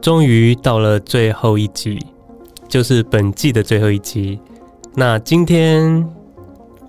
[0.00, 1.98] 终于到了最后一集，
[2.68, 4.38] 就是本季的最后一集。
[4.94, 6.06] 那今天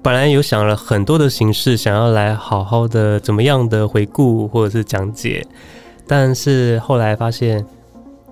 [0.01, 5.45] 本来有想了很多的形式，想要来好好的怎么样的回顾或者是讲解，
[6.07, 7.65] 但是后来发现，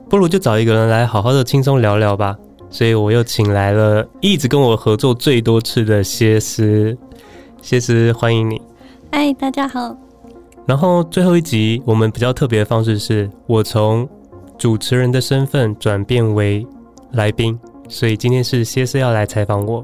[0.10, 2.38] 不如就找一个人来好好的轻松聊聊吧。
[2.70, 6.96] 所以我又请来了一直跟我合作最多次的歇思，
[7.62, 8.62] 歇思欢迎你。
[9.12, 9.96] 嗨，大家好。
[10.66, 14.08] 然后最后一集我们比较特别的方式是，我从
[14.58, 16.66] 主持人的身份转变为
[17.12, 17.58] 来宾，
[17.88, 19.84] 所以今天是歇斯要来采访我。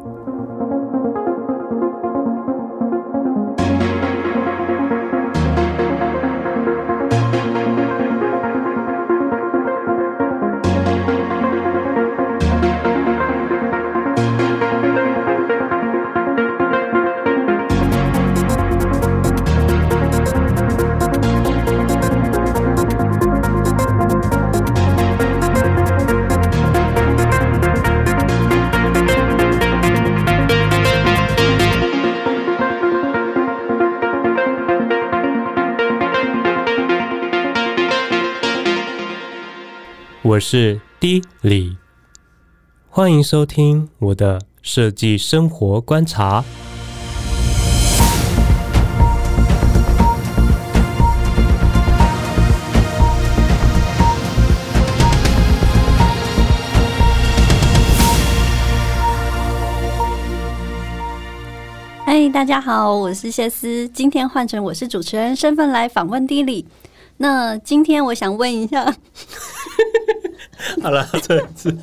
[40.46, 41.78] 是 D 李，
[42.90, 46.44] 欢迎收听我的设计生活观察。
[62.06, 66.68] 嗨，大家好，我是谢思，今天换成我是主持人身份来访问 D 李。
[67.16, 68.94] 那今天我想问一下。
[70.82, 71.76] 好了，这次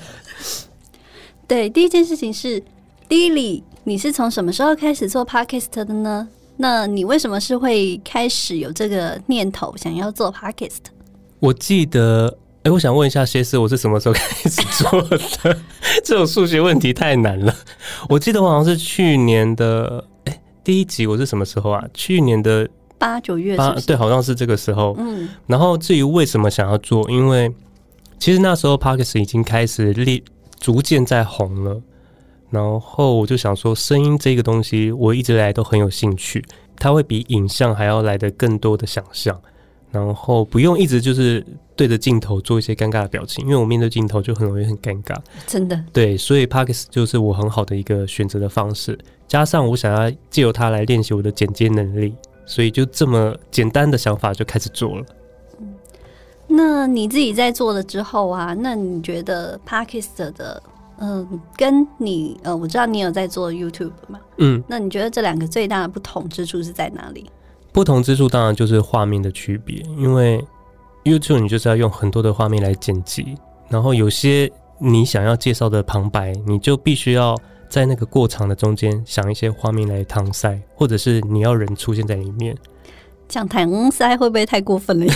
[1.46, 2.62] 对，第一件事情是
[3.08, 6.28] ，D 李，你是从什么时候开始做 Podcast 的呢？
[6.56, 10.78] 那你为什么是会开始有这个念头想要做 Podcast？
[11.40, 12.28] 我记得，
[12.58, 15.18] 哎、欸，我想问一下歇思，我是什么时候开始做的？
[16.04, 17.52] 这种数学问题太难了。
[18.08, 21.84] 我记得我好像是去年的，哎、欸，第一集我是什么时候啊？
[21.92, 24.94] 去年的八九月是是，对，好像是这个时候。
[24.98, 27.52] 嗯，然后至于为什么想要做，因为。
[28.20, 30.22] 其实那时候 Podcast 已经开始立，
[30.60, 31.80] 逐渐在红了。
[32.50, 36.44] 然后我就想说，声音这个东西，我一直来都很有兴趣。
[36.76, 39.40] 它会比影像还要来的更多的想象，
[39.90, 41.42] 然后不用一直就是
[41.74, 45.16] 对着镜头做一些尴尬的表情，因为我面对镜头就很容易很尴尬。
[45.46, 45.82] 真的。
[45.90, 48.98] 对，所以 Podcast 就是我很好的一个选择的方式。
[49.28, 52.14] 加上我想要借由它来练习我的剪接能力，
[52.44, 55.06] 所以就这么简单的想法就开始做了。
[56.52, 60.60] 那你自己在做了之后啊，那你觉得 Pakist 的，
[60.98, 67.30] 嗯、呃，跟你呃，我知道你有在做 YouTube 嘛，嗯，那你觉得这两个最大的不同之处是在哪里？
[67.70, 70.44] 不同之处当然就是画面的区别，因为
[71.04, 73.36] YouTube 你就是要用很多的画面来剪辑，
[73.68, 77.36] 然后有些你想要介绍的旁白，你就必须要
[77.68, 82.56] 在那个过场的中间想一些画面来搪塞，或者是你要人出现在里面。
[83.30, 85.06] 讲搪塞会不会太过分了？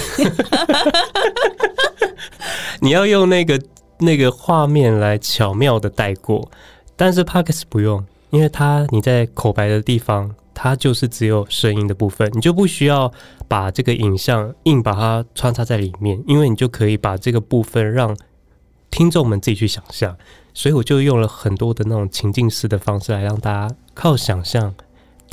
[2.80, 3.60] 你要用那个
[3.98, 6.50] 那个画面来巧妙的带过，
[6.96, 13.12] 但是 Parks 不用，因为它你在口白的地方，它就是只有声音的部分，你就不需要
[13.48, 18.16] 把这个影像硬把它穿插在里面，因为你就可以把这个部分让
[18.90, 20.16] 听众们自己去想象。
[20.56, 24.72] 所以我就用了很多的那种情境式的方式来让大家靠想象。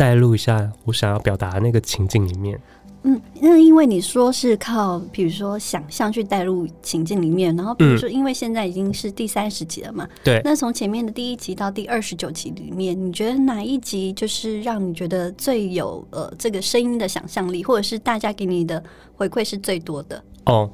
[0.02, 2.60] 带入一下我想要表达的那个情境里面。
[3.04, 10.42] 嗯，那因为你说是靠，比如说想象去带入情境里面，然后比如说，因为现在已经是第三十集了嘛，对、嗯。
[10.44, 18.84] 那从前面的第一集到第二十九集里面，你觉得哪一集就是让你觉得最有呃这个声音的想象力，或者是大家给你的
[19.16, 20.24] 回馈是最多的？
[20.46, 20.68] 哦，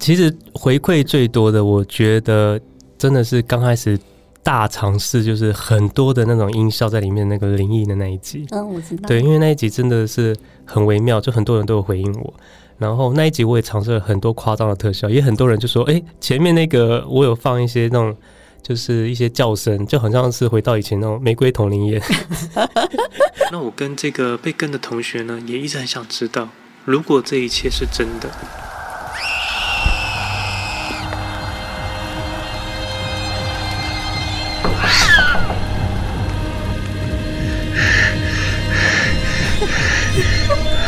[0.00, 2.60] 其实回馈最多的，我觉得
[2.98, 3.96] 真的是刚开始。
[4.44, 10.36] 大尝试就是很多的那种音效在里面，那个灵异的那一集，嗯，我知道，对，因为那一集真的是
[10.66, 12.34] 很微妙，就很多人都有回应我。
[12.76, 18.14] 然后那一集我也尝试了很多夸张的特效，也很多人就说：“哎，前面那个我有放一些那种，
[18.62, 22.02] 就是一些叫声，就好像是回到以前那种玫瑰瞳铃眼。
[23.50, 26.48] ”那我跟这个被跟的同学呢，也一直很想知道，
[26.84, 28.28] 如果这一切是真的。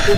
[0.07, 0.13] 那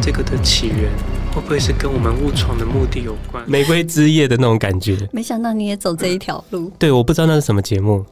[0.00, 0.88] 这个的起源
[1.32, 3.42] 会不会是跟我们误闯的目的有关？
[3.48, 4.96] 玫瑰之夜的那种感觉。
[5.10, 6.70] 没想到你也走这一条路。
[6.78, 8.06] 对，我不知道那是什么节目。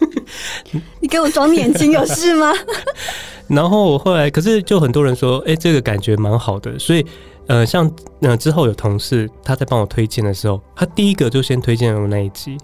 [1.00, 2.52] 你给我装眼睛有事吗？
[3.48, 6.78] 然后我后来，可是就很多人说，哎，这个感觉蛮好的。
[6.78, 7.04] 所以，
[7.46, 7.90] 呃，像
[8.20, 12.56] 呃之后有同事他在帮我推荐的时候，他第一个就先推荐了我那一集。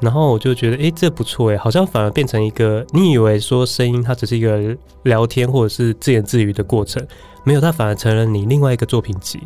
[0.00, 7.06] 然后我就觉得，哎，这不错哎，好像反而变成一个，你以为说声音它只是一个聊天或者是自言自语的过程，
[7.44, 9.38] 没有，它反而成了你另外一个作品集，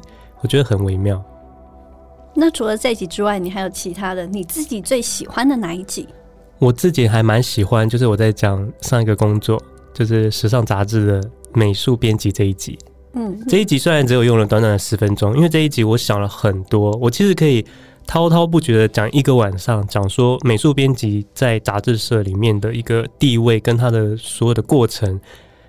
[0.43, 1.21] 我觉得很微妙。
[2.37, 6.09] 那除了这一集之外，你还有其他的你自己最喜欢的哪一集？
[6.65, 9.63] 我自己还蛮喜欢，就是我在讲上一个工作，
[9.93, 12.79] 就是时尚杂志的美术编辑这一集。
[13.13, 17.65] 嗯，这一集虽然只有用了短短的十分钟，因为这一集我想了很多，我其实可以。
[18.07, 25.19] 滔滔不绝的讲一个晚上，讲说美术编辑在杂志社里面的一个地位跟他的所有的过程。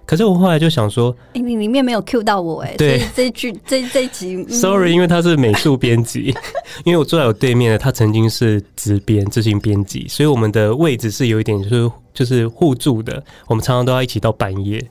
[0.05, 6.33] 可是我后来就想说，欸、你里面没有 cue 到我哎、欸，对，这一句这这一集、嗯、，sorry，因为他是美术编辑，
[6.85, 14.83] 因为我坐在我对面的他曾经是执编执行编辑，所以我们的位置是有一点就是就是互助的，我们常常都要一起到半夜。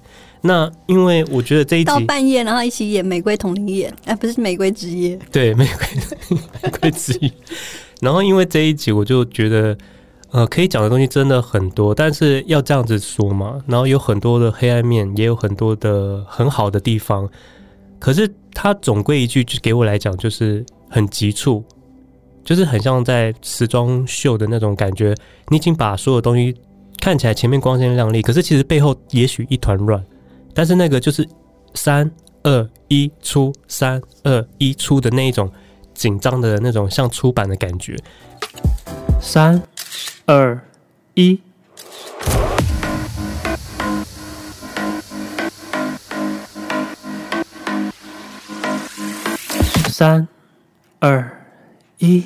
[0.46, 7.28] 那因为我觉得这一集到半夜，然后一起演《玫瑰瞳铃眼》， 哎，不是《玫瑰之夜》，对，《玫瑰 玫瑰之夜》。
[8.00, 9.75] 然后因为这一集，我就觉得，
[10.35, 17.31] 呃，可以讲的东西真的很多，但是要这样子说嘛，然后有很多的黑暗面，也有很多的很好的地方。
[18.01, 21.63] 可是它总归一句，就给我来讲，就是很急促，
[22.43, 25.15] 就是很像在时装秀的那种感觉。
[25.51, 26.53] 你已经把所有东西
[27.01, 30.05] 看起来前面光鲜亮丽，可是其实背后也许一团乱。
[30.53, 31.25] 但是那个就是
[31.75, 32.11] 三
[32.43, 35.49] 二一出，三二一出的那一种
[35.95, 37.97] 紧张的那种像出版的感觉。
[39.21, 39.63] 三
[40.26, 40.61] 二
[41.14, 41.41] 一，
[49.88, 50.26] 三
[50.99, 51.46] 二
[51.99, 52.25] 一。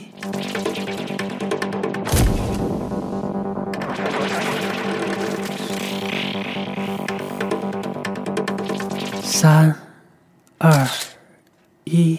[9.41, 9.73] 三、
[10.59, 10.89] 二、
[11.85, 12.19] 一，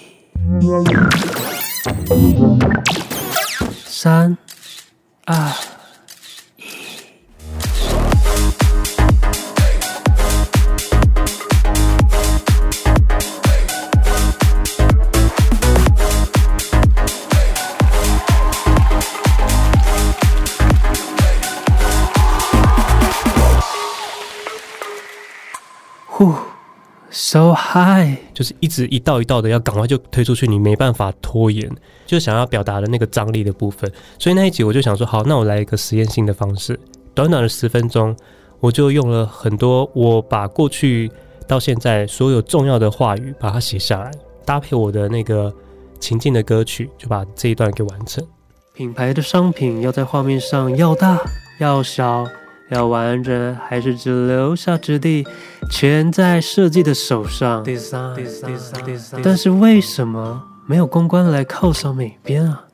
[3.86, 4.38] 三、
[5.32, 5.69] 二、
[27.32, 31.70] So high，就是一直一道一道的要赶快就推出去，你没办法拖延，
[32.08, 33.88] 就想要表达的那个张力的部分。
[34.18, 36.80] 所以那一集我就想说，好，那我来一个实验性的方式，
[37.14, 38.18] 短短的十分钟，
[38.60, 41.12] 我就用了很多，我把过去
[41.48, 44.10] 到现在所有重要的话语把它写下来，
[44.44, 45.54] 搭配我的那个
[46.00, 48.26] 情境的歌曲，就把这一段给完成。
[48.74, 51.22] 品牌的商品要在画面上要大
[51.60, 52.26] 要小。
[52.70, 55.26] 要完整还是只留下质地，
[55.72, 57.66] 全在设计的手上。
[59.24, 62.66] 但是为什么没有公关来靠上美编啊？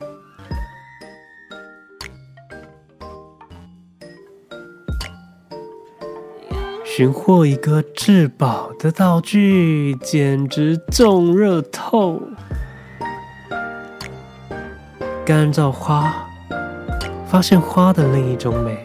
[6.83, 12.21] 寻获一个至宝的道具，简直中热透。
[15.25, 16.13] 干燥花，
[17.27, 18.84] 发现花的另一种美。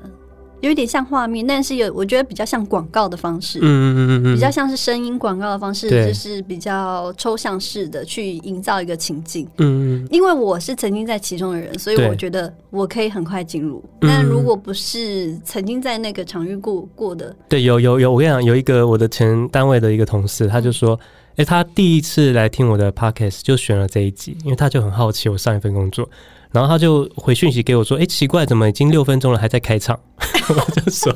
[0.61, 9.47] 有一点像画面，但是有我觉得比较像广告的方式，嗯嗯嗯嗯，比较像是声音广告的方式，就是比较抽象式的去营造一个情境。
[9.57, 13.83] 嗯嗯，因为我是曾经在其中的人，所以我觉得我可以很快进入。
[13.99, 20.97] 但如果不是曾经在那个场域过过的，对，有有有，我跟你讲，有一个我的前单位的一个同事，他就说，
[21.31, 26.07] 哎、欸，他第一次来听我的 podcast 就选了这一集，因为他就很好奇我上一份工作。
[26.51, 29.97] 然后他就回讯息给我说：“哎，奇怪，怎么已经六分钟了还在开场？”
[30.49, 31.15] 我就说：“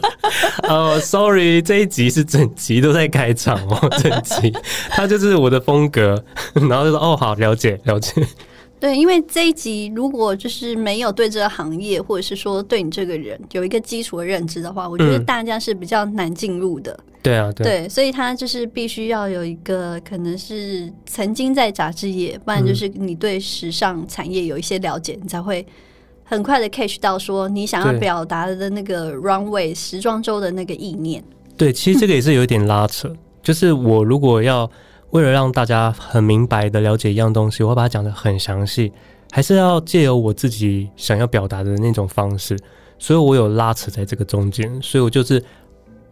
[0.70, 4.54] 哦，sorry，这一集是整集都在开场哦，整集。”
[4.90, 6.24] 他就是我的风格。
[6.54, 8.14] 然后就说：“哦，好，了解，了解。”
[8.80, 16.92] 对，因为这一集如果就是没有对这个行业，或者是说对你这个人有一个基础的认知的话，我觉得大家是比较难进入的。
[16.92, 25.66] 嗯对啊，对，对，所以他就是必须要有一个可能是曾经在杂志业，不然就是你对时尚产业有一些了解，你才会
[26.24, 31.24] 很快的 catch 到说你想要表达的那个 runway 时装周的那个意念。
[31.58, 34.70] 对，其实这个也是有一点拉扯，就是我如果要
[35.12, 38.92] 为了让大家很明白的了解一样东西，我会把它讲的很详细，
[39.32, 42.58] 还是要借由我自己想要表达的那种方式，
[43.00, 45.44] 所以我有拉扯在这个中间，所以我就是。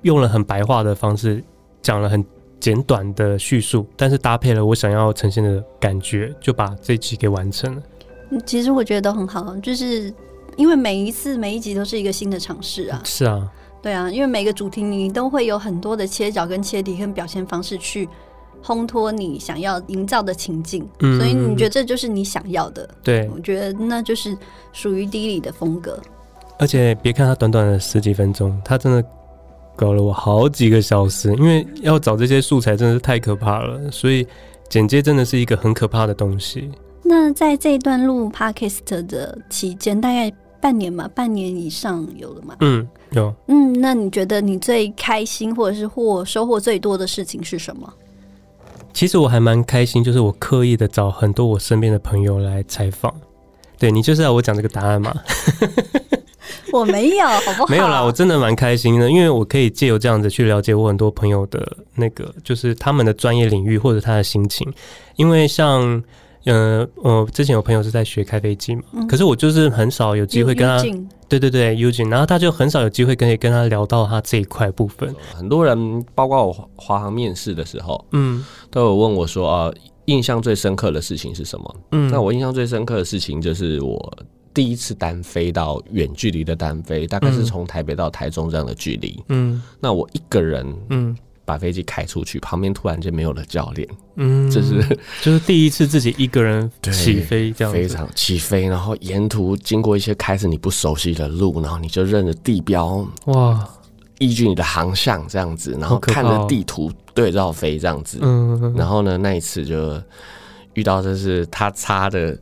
[0.04, 1.42] 用了很白话的方式
[1.82, 2.22] 讲了很
[2.60, 7.82] 简短的叙述，但是搭配了我想要呈现的感觉，就把这集给完成了。
[8.46, 10.14] 其实我觉得都很好，就是
[10.58, 13.02] 因为每一次每一集都是一个新的尝试啊。
[13.06, 13.50] 是啊，
[13.82, 18.10] 对啊，因为每个主题你都会有很多的切角跟切题跟表现方式去
[18.63, 22.89] 烘托你想要营造的情境，嗯，所以你觉得这就是你想要的。
[23.03, 24.38] 对，我觉得那就是
[24.72, 26.00] 属于低里的风格。
[26.58, 29.03] 而且别看它短短的十几分钟，它真的。
[29.75, 34.24] 搞了我好几个小时，因为要找这些素材真的是太可怕了，所以
[34.70, 36.70] 剪接真的是一个很可怕的东西。
[37.01, 42.55] 那在这一段录 Podcast 的期间，大概半年嘛，半年以上有了吗？
[42.60, 43.34] 嗯，有。
[43.48, 47.91] 嗯，那你觉得你最开心或者是获收获最多的事情是什么？
[48.94, 53.14] 其实我还蛮开心，就是我刻意的找很多我身边的朋友来采访。
[53.80, 55.14] 对，你就是要我讲这个答案嘛？
[56.72, 57.68] 我没有，好不好？
[57.68, 64.72] 没有啦，我真的蛮开心的，因为我可以借由这样子去了解我很多朋友的那个，就是他们的专业领域或者他的心情。
[65.16, 66.02] 因为像，
[66.46, 70.82] 呃，我之前有朋友是在学开飞机嘛，嗯、可是我就是很少有机会跟他，
[71.30, 75.14] 对对对，Eugene，然后他就很少有机会可以跟他聊到他这一块部分。
[75.36, 79.74] 很多人，包括我华航面试的时候，嗯，都有问我说啊，
[80.06, 81.76] 印象最深刻的事情是什么？
[81.92, 84.14] 嗯，那我印象最深刻的事情就是我。
[84.56, 89.20] 第一次单飞到远距离的单飞，大概是从台北到台中这样的距离。
[89.30, 93.88] 嗯，那我一个人，嗯，把飞机开出去，旁边突然间没有了教练。
[94.16, 94.82] 嗯，就是
[95.22, 103.68] 就是第一次自己一个人 起飞，这样非常起飞，然后沿途经过一些开始你不熟悉的路，然后你就认着地标，哇，
[104.20, 108.20] 依据你的航向这样子，然后看着地图对照飞这样子。
[108.22, 110.02] 嗯，然后呢，那一次就
[110.74, 112.38] 遇到就是他擦的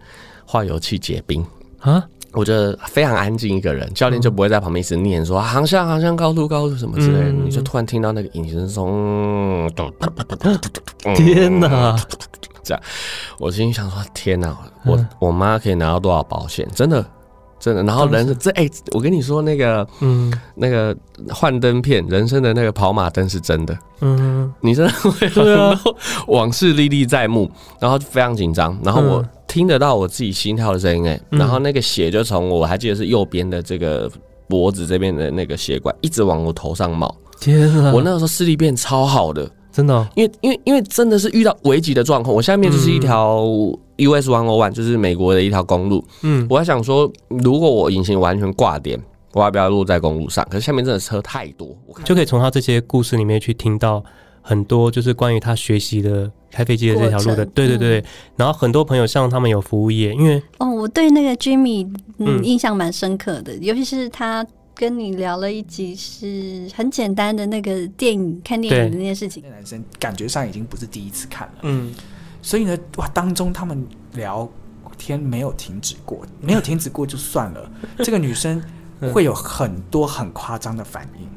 [0.45, 1.45] 化油器结冰。
[1.79, 9.69] 啊，我觉得非常安静一个人，教练就不会在旁边一直念说航向航向高度高度什么之类的，嗯、你就突然听到那个引擎声，
[11.15, 11.95] 天哪！
[12.63, 12.83] 这样，
[13.39, 16.67] 我心里想说：天哪，我我妈可以拿到多少保险？
[16.73, 17.05] 真的。
[17.59, 20.97] 真的，然后人这哎、欸，我跟你说那个，嗯，那个
[21.29, 25.29] 幻灯片，人生的那个跑马灯是真的，嗯，你真的会
[26.25, 27.47] 往事历历在目，
[27.79, 34.09] 然后非常紧张，然后我听得到我自己心跳的声音，哎，然后那个血就从我还记得是右边的这个
[34.47, 39.51] 脖子这边的那个血管一直往我头上冒，天啊，我那个时候视力变超好的。
[39.73, 43.41] 真的、哦，因为因为因为真的是遇到危急的状况，我下面就是一条
[43.97, 46.01] US One O One，就是美国的一条公路。
[46.23, 48.97] 嗯，我还想说，如果我引擎完全挂点，
[49.33, 50.45] 我要不要落在公路上？
[50.49, 54.03] 可是下面真的车太多，我看就可以从他这些故事里面去听到
[54.41, 57.45] 很多，就是关于他学习的开飞机的这条路的。
[57.45, 58.03] 程对对对，
[58.35, 64.45] 然后很多朋友像他们有服务业，因为哦，我对那个 Jimmy 嗯印象蛮深刻的，嗯、尤其是他。
[64.73, 69.43] 跟你聊了一集是很简单的那个电影，看电影的那件事情。
[69.45, 71.93] 那男生感觉上已经不是第一次看了，嗯，
[72.41, 74.49] 所以呢，哇，当中他们聊
[74.97, 77.71] 天没有停止过，没有停止过就算了。
[77.99, 78.63] 这个女生
[79.13, 81.27] 会有很多很夸张的反应，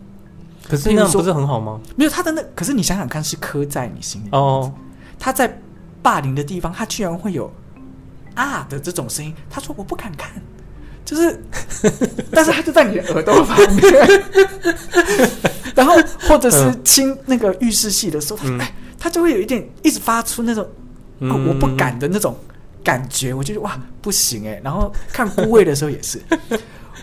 [0.69, 1.81] 可是那样不是很好吗？
[1.97, 4.73] 没有他的那，可是你想想看，是刻在你心里哦。
[5.19, 5.61] 他在
[6.03, 7.53] 霸凌的地方，他居然会有
[8.35, 9.35] 啊的这种声音。
[9.49, 10.31] 他说：“我不敢看。”
[11.05, 11.39] 就是，
[12.33, 14.23] 但是他就在你的耳朵旁边，
[15.77, 15.95] 然后
[16.27, 20.67] 或者是亲那个浴室戏的时候，他哎，他就会有一点一直发出那种
[21.21, 22.35] 我不敢的那种
[22.83, 24.59] 感觉，我觉得哇不行哎。
[24.65, 26.19] 然后看孤位的时候也是，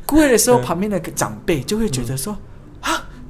[0.03, 2.39] 孤位的时候，旁边的长辈就会觉得说：“啊，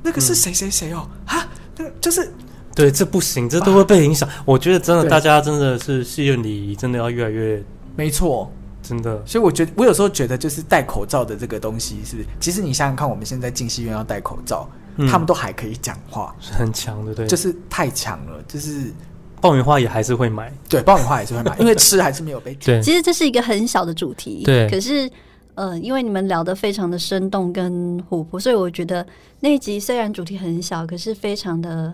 [0.03, 2.31] 那个是谁谁谁哦，哈，那个就是……
[2.73, 4.27] 对，这不行，这都会被影响。
[4.45, 7.61] 我觉得真的，大家真的是戏院礼仪真的要越来越
[7.95, 9.21] 没错，真的。
[9.25, 12.27] 所以我觉得，我有时候觉得，就是戴口罩的这个东西，是不是？
[12.39, 14.69] 其实你想想看，我们现在进戏院要戴口罩，
[15.09, 18.93] 他们都还可以讲话，很强的，对，就是太强了，就是。”
[19.41, 22.79] 爆米花也还是会买，对，爆米花也是会买，因为吃还是没有被对。
[22.79, 24.69] 其实这是一个很小的主题，对。
[24.69, 25.09] 可是，
[25.61, 29.05] 呃，因为你们聊得非常的生动跟活泼，所以我觉得
[29.39, 31.93] 那一集虽然主题很小，可是非常的，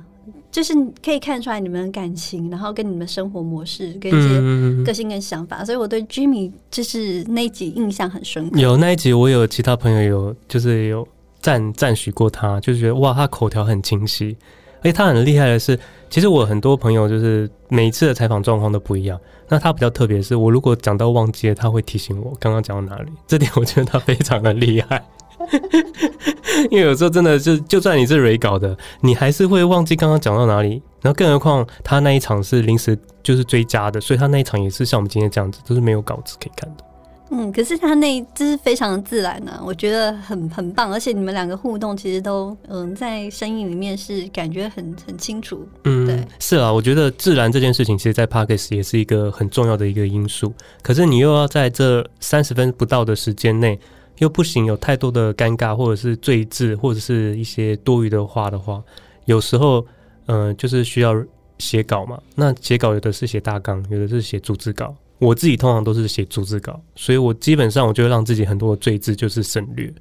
[0.50, 8.58] 就是可以看出来你们的感情，然后跟你们生活模式跟一些个性跟想法，嗯、所以我对 Jimmy 就是那一集印象很深刻。
[8.58, 11.06] 有那一集，我有其他朋友有就是有
[11.42, 14.38] 赞赞许过他，就是觉得哇，他口条很清晰。
[14.80, 15.78] 而且他很厉害的是，
[16.10, 19.20] 其实我很多朋友就是每一次的采访状况都不一样。
[19.50, 23.12] 那他比较特别是，我如果讲到忘记了，他会提醒我刚刚讲到哪里。
[23.26, 25.04] 这点我觉得他非常的厉害。
[26.72, 30.82] 因为有时候真的就就算你是 re 稿的，你还是会忘记刚刚讲到哪里。
[31.02, 36.84] 然后更何况他那一场是临时就是追加的，所以他那一场也是像我们今天这样子，都是没有稿子可以看的。
[37.30, 45.68] 嗯，可是他那就是非常的自然呢、啊，我觉得很很棒，而且你们两个互动其实都嗯在声音里面是感觉很很清楚。
[45.84, 50.54] 嗯，对，是啊，我觉得自然这件事情，其实，在 Podcast 也是一个很重要的一个因素。
[50.82, 53.78] 可是你又要在这三十分不到的时间内，
[54.20, 58.82] 又不行有太多的尴尬，或者是赘字，或者是一些多余的话的话，
[59.26, 59.86] 有时候
[60.28, 61.14] 嗯、呃，就是需要
[61.60, 62.18] 写稿嘛。
[62.36, 64.96] 那写稿有的是写大纲，有的是写逐字稿。
[65.20, 69.92] 我自己通常都是写逐字稿，所以我基本上我就会让自己很多的赘字就是省略，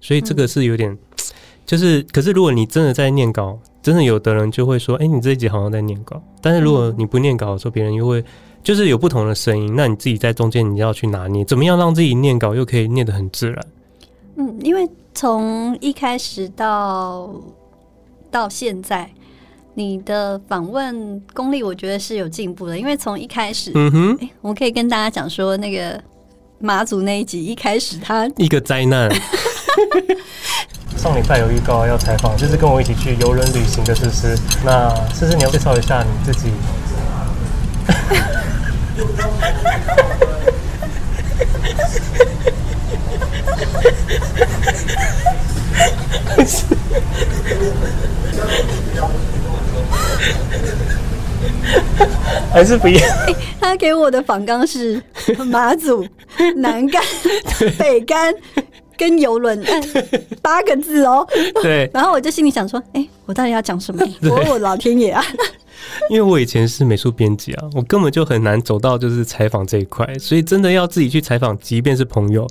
[0.00, 0.98] 所以这个是有点，
[1.64, 8.24] 就是可是如果你真的在念稿，真的有的人就会说，哎，你这一集好像在念稿，但是如果你不念稿的时候，别人又会
[8.62, 13.66] 就是有不同的声音，那你自己在中间你要去拿捏，怎么样让自己念稿又可以念得很自然？
[14.36, 17.30] 嗯，因为从一开始到
[18.30, 19.08] 到现在。
[19.74, 26.00] 你的访问功力，我觉得是有进步的，因为从一开始，嗯哼，欸、我可以跟大家讲说，那个
[26.60, 29.10] 马祖那一集一开始，他一个灾难。
[30.96, 34.38] 上礼拜有预告要采访，就是跟我一起去游轮旅行的诗诗。
[34.64, 36.52] 那诗诗，你要介绍一下你自己。
[52.52, 53.34] 还是不一样、欸。
[53.60, 55.02] 他给我的访纲是
[55.46, 56.06] 马祖、
[56.56, 57.02] 南竿、
[57.78, 58.32] 北竿
[58.96, 59.62] 跟游轮，
[60.40, 61.26] 八个字哦。
[61.62, 61.90] 对。
[61.92, 64.06] 然后我就心里想说：“哎、欸，我到底要讲什么？
[64.22, 65.24] 我我老天爷啊！”
[66.08, 72.46] 因为我以前是美术编辑啊，我根本就很难走到就是采访这一块，所以真的要自己去采访，即便是朋友，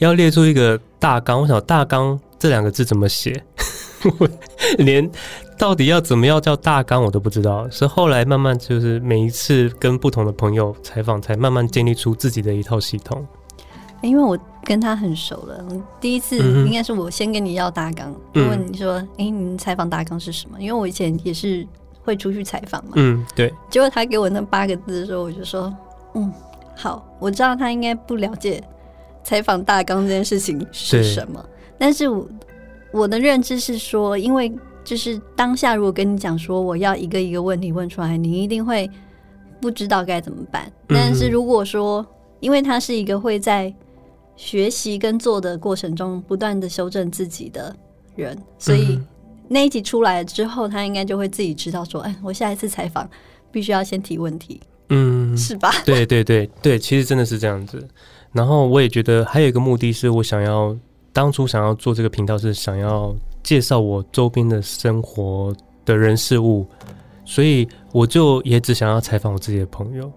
[0.00, 1.40] 要列出一个大纲。
[1.40, 3.42] 我想大纲这两个字怎么写？
[4.18, 4.28] 我
[4.78, 5.10] 连。
[5.56, 7.68] 到底要怎么样叫大纲，我都不知道。
[7.68, 13.26] 是后来慢慢就是每一次跟不同的朋友采访，才慢慢建立出自己的一套系统。
[14.00, 15.62] 因为我跟他很熟了，
[16.00, 21.66] 第一次应该是我先跟你要大纲，问你说：“哎、欸，你采访大纲是什么？”因为我以前也是
[22.02, 22.92] 会出去采访嘛。
[22.94, 23.52] 嗯，对。
[23.68, 25.70] 结果他给我那八个字的时候，我就说
[26.16, 26.32] ：“嗯，
[26.74, 28.64] 好，我知道他应该不了解
[29.22, 31.44] 采访大纲这件事情是什么。”
[31.78, 32.28] 但是我
[32.92, 34.52] 我的认知是说，因为。
[34.82, 38.90] 就是当下，如果跟你讲说我要一个一个问题问出来，你一定会
[39.60, 40.72] 不知道该怎么办。
[40.88, 42.04] 但是如果说，
[42.40, 43.72] 因为他是一个会在
[44.36, 47.76] 学习跟做的过程中不断的修正自己的
[48.16, 48.98] 人，所以
[49.48, 53.08] 那一集出来了之后，他应该就会自己知道说，哎，我下一次采访
[53.52, 55.70] 必须要先提问题，嗯，是吧？
[55.84, 57.86] 对对对对，其实真的是这样子。
[58.32, 60.76] 然后我也觉得还有一个目的是我想要
[61.12, 63.14] 当初想要做这个频道是想要。
[63.42, 65.50] 介绍我周边的生活
[65.86, 66.66] 的人事物，
[67.24, 70.12] 所以我就也只想要采访我自己的朋友，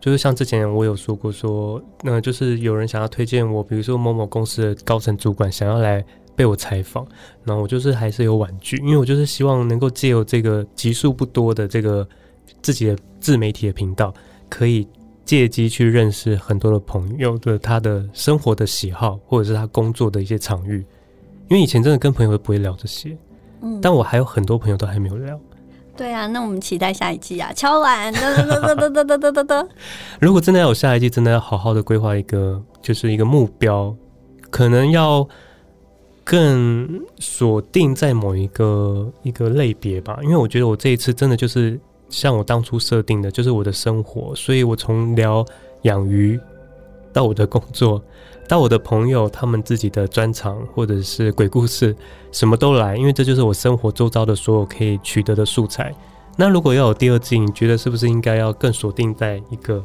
[0.00, 7.06] 就是像之前我有说过说，那就是有人想要推荐我，比如说某某公司的高层主管想要来被我采访，
[7.44, 12.06] 然后我就是还是有婉拒，因为我就是希望能够借由这个集数不多的这个
[12.60, 14.12] 自己的自媒体的频道，
[14.48, 14.84] 可以
[15.24, 20.84] 借机去认识很多的朋友的他的生活的喜好或者是他工作的一些场域。
[21.48, 23.16] 因为以前真的跟朋友都不会聊这些
[23.80, 25.38] 但我还有很多朋友都还没有聊。
[25.96, 27.52] 对啊那我们期待下一季啊。
[27.54, 28.12] 敲完
[30.20, 33.94] 如果真的要有下一季真的要好好的规划一个就是一个目标
[34.50, 35.26] 可能要
[36.22, 40.18] 更锁定在某一个一个类别吧。
[40.22, 41.78] 因为我觉得我这一次真的就是
[42.16, 45.44] 像我当初设定的，就是我的生活，所以我从聊
[45.82, 46.38] 养鱼。
[47.12, 48.02] 到我的工作，
[48.48, 51.94] 到我的朋友他们自己的专长或者是鬼故事，
[52.32, 55.94] 什么都来，因为这就是我生活周遭的所有可以取得的素材。
[56.36, 59.80] 那如果要有第二季，你觉得是不是应该要更锁定在一个？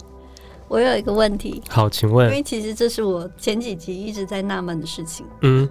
[0.68, 5.24] 我有一个问题，好，请问，因为其实这是我前几集一直在纳闷的事情。
[5.42, 5.70] 嗯，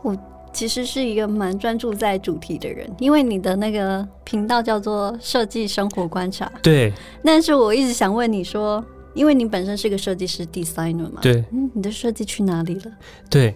[0.00, 0.16] 我
[0.54, 6.90] 其实是一个蛮专注在主题的人，因为你的那个频道叫做“设计生活观察”，对。
[7.22, 12.92] 但是我一直想问你说，因为你本身是个设计师 designer 嘛，对，嗯，你的设计去哪里了？
[13.28, 13.54] 对，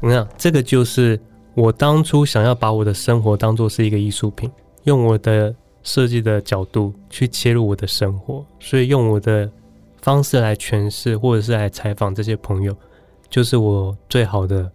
[0.00, 1.20] 我想这个就是
[1.54, 4.50] 我当初想要把我的生活当做是一个艺术品，
[4.82, 5.54] 用我的。
[5.84, 9.50] 设计的角度去切入我的生活，所以用我的
[10.02, 12.76] 方式来诠释，或者是来采访这些朋友，
[13.30, 14.70] 就是我最好的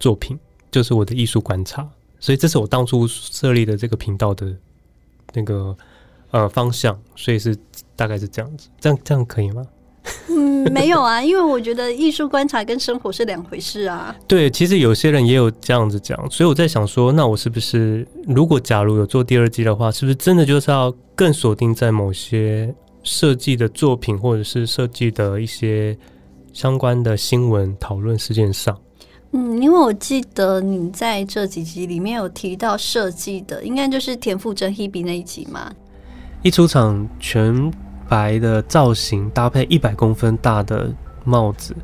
[0.00, 0.36] 作品，
[0.70, 1.88] 就是我的艺术观察。
[2.20, 4.52] 所以这是我当初设立的这个频道的
[5.34, 5.76] 那个
[6.32, 7.56] 呃方向，所以是
[7.94, 9.64] 大概是这样子，这样这样可以吗？
[10.28, 14.16] 嗯，没有啊， 因为我觉得艺术观察跟生活是两回事啊。
[14.26, 25.96] 对，其实有些人也有这样子讲，所以我在想说，那我是不是如果假如有做第二季的话，是不是真的就是要更锁定在某些设计的作品，或者是设计的一些
[26.52, 28.76] 相关的新闻讨论事件上？
[29.32, 35.72] 嗯，因为我记得你在这几集里面有提到设计的，应该就是田馥甄 Hebe 那一集嘛。
[36.42, 37.70] 一出场全。
[38.10, 40.90] 白的造型搭配一百公分大的
[41.24, 41.76] 帽子，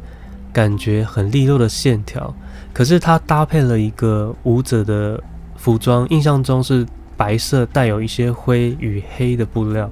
[0.55, 2.35] 感觉很利落的线条。
[2.73, 5.23] 可是它搭配了一个舞者的
[5.55, 9.91] 服装，印象中是白色带有一些灰与黑的布料，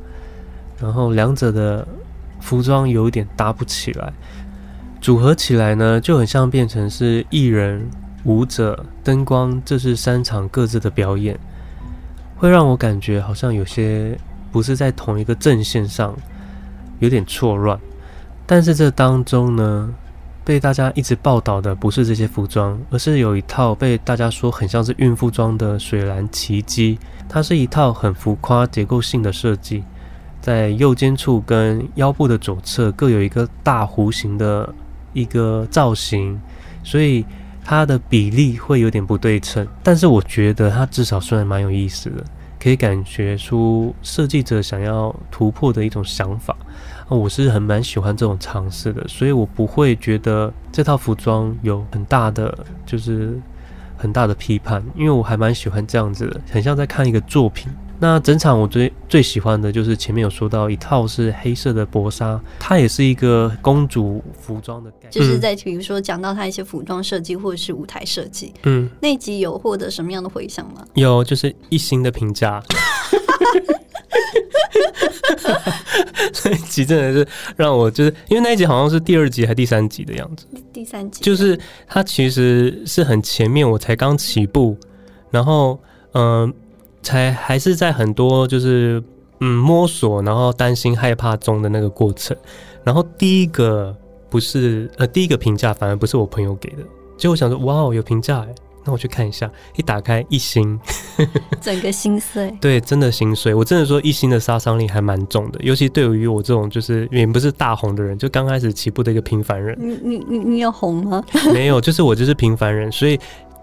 [0.81, 1.87] 然后两者的
[2.41, 4.11] 服装有一点搭不起来，
[5.03, 7.87] 组合起来呢就很像变成是艺人、
[8.25, 11.38] 舞者、灯光，这是三场各自的表演，
[12.37, 14.17] 会让我感觉好像有些。
[14.53, 16.15] 不是在同一个阵线上，
[16.99, 17.81] 有点错乱。
[18.45, 19.88] 但是这当中呢，
[20.45, 26.99] 被大家一直报道的不是这些服装，而是有一套被大家说很像是孕妇装的水蓝奇迹。
[27.31, 29.83] 它是一套很浮夸结构性的设计，
[30.43, 34.69] 在右肩处跟腰部的左侧各有一个大弧形的
[35.12, 36.40] 一个造型，
[36.83, 37.25] 所以
[37.64, 39.66] 它的比例会有点不对称。
[39.83, 42.25] 但是我觉得它至少算蛮有意思的。
[42.61, 46.57] 可以感觉出设计者想要突破的一种想法，
[47.09, 53.37] 我是很蛮喜欢这种尝试的，所以我不会觉得这套服装有很大的就是
[53.96, 57.68] 很大的批判，因为我还蛮喜欢这样子的，很像在看一个作品。
[58.03, 70.85] 那整场我最最喜欢的就是前面有说到一套是黑色的薄纱，它也是一个公主服装的概念，就是在比如说讲到它一些服装设计或者是舞台设计，嗯，那集有获得什么样的回响吗？
[70.95, 72.61] 有，就是一星的评价。
[76.45, 84.77] 那一集真的是让我就是因为那一集好像是第二集还是第三集的样子，第三集就是它其实是很前面，我才刚起步，
[85.31, 85.79] 然后
[86.15, 86.43] 嗯。
[86.49, 86.53] 呃
[87.03, 89.03] 才还是在很多就是
[89.41, 92.37] 嗯摸索，然后担心害怕中的那个过程。
[92.85, 93.95] 然后第一个
[94.31, 96.79] 不是呃第一个评价反而不是我朋友给的，
[97.17, 100.79] 结果我想说哇哦有评价哎，那我去看一下，一打开一星，
[101.61, 102.53] 整个心碎。
[102.61, 103.55] 对，真的心碎。
[103.55, 109.77] 我真的说一星的杀伤力还蛮重的，尤其对于我这种就是也不是大红的人，就刚开始起步的一个平凡人。
[109.81, 111.23] 你你你你有红吗？
[111.55, 113.19] 没有，就是我就是平凡人，所以。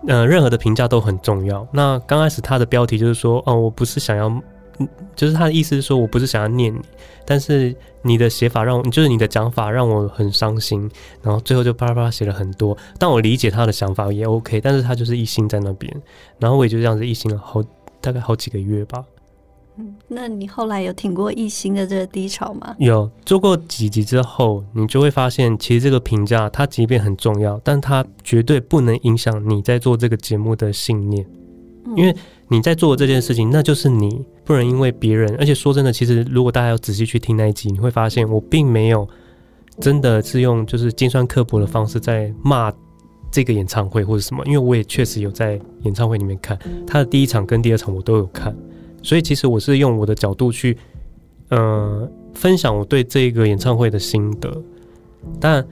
[0.08, 1.68] 呃，任何的评价都很重要。
[1.72, 4.30] 那刚开始他的标题就是说，哦，我不是想要，
[5.16, 6.80] 就是他的意思是说我不是想要念你，
[7.26, 10.90] 但是你的写法让我，就是你的讲法让我很伤心。
[11.22, 15.94] 然后最后就啪啪啪写了很多，但我理解他的想法也 OK，但是他就是一心在那边，
[16.40, 17.62] 然后我也就这样子一心了好
[18.00, 19.04] 大概好几个月吧。
[20.08, 22.76] 那你后来有挺过一星的这个低潮吗？
[22.80, 31.26] 有做过几集之后，你就会发现，其实这个评价它即便很重要，但它绝对不能影响你在做这个节目的信念，
[31.96, 32.16] 因为
[32.48, 35.36] 你在做这件事情，那就是你，不能因为别人。
[35.38, 39.08] 而且说真的，其实如果大家要仔细去听那一集，你会发现我并没有
[39.80, 42.74] 真的是用就是尖酸刻薄的方式在骂
[43.32, 48.56] 这个演唱会或者什么，因为我也确实有在演唱会里面看他的第一场跟第二场，我都有看。
[49.02, 50.78] 所以其实我是用我的角度去，
[51.50, 54.52] 呃，分享我对这个演唱会的心得。
[55.40, 55.66] 但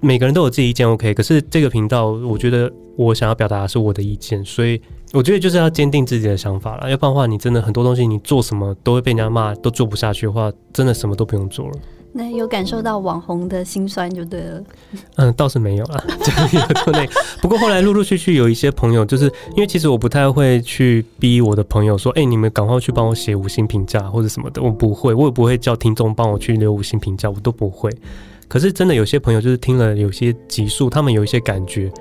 [0.00, 1.14] 每个人都有自己意见，OK。
[1.14, 4.80] 可是这个频道，我觉得我想要表达的是我的意见，所以
[5.12, 6.90] 我觉得就是要坚定自己的想法了。
[6.90, 11.74] 要不然的话，你真的很多东西你做什么都会被人家骂，都做不下去的话，真的什么都不用做了。
[12.16, 14.62] 那有感受到网红的辛酸就对了。
[15.16, 17.12] 嗯，倒是没有啊， 就那个。
[17.42, 27.90] 不过后来陆陆续续有一些朋友，就是因为其实我不太会去逼我的朋友说，哎、欸，你们赶快去帮我写五星评价或者什么的，我不会，我也不会叫听众帮我去留五星评价，我都不会。
[28.48, 31.92] 可是真的有些朋友就是听了有些集数，他们有一些感觉，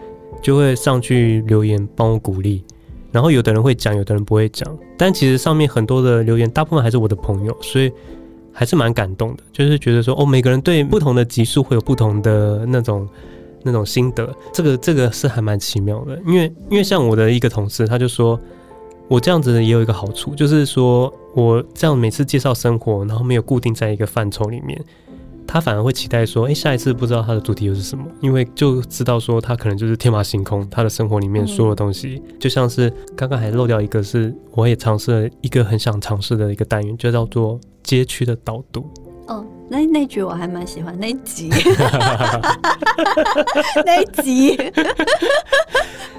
[0.42, 2.64] 就会上去留言帮我鼓励。
[3.12, 4.78] 然后有的人会讲，有的人不会讲。
[4.98, 7.92] 但其实上面很多的留言，大部分还是我的朋友，所以
[8.56, 9.44] 还是蛮感动的。
[9.52, 13.08] 就是觉得说，哦，每个人对不同的集数会有不同的那种
[13.62, 16.20] 那种心得，这个这个是还蛮奇妙的。
[16.26, 18.40] 因为因为像我的一个同事，他就说。
[19.08, 24.84] 我这样子也有一个好处，就是说我这样每次介绍生活，然后没有固定在一个范畴里面，
[25.46, 38.86] 他反而会期待说，哎，下一次不知道他的主题又是什么，因为就知道说他可能就是天马行空，他的生活里面所有东西，就像是刚刚还漏掉一个，是我也尝试了一个很想尝试的一个单元，就叫做街区的导读。
[39.28, 41.50] 哦，那那句我还蛮喜欢，那一集，
[43.86, 44.58] 那一集。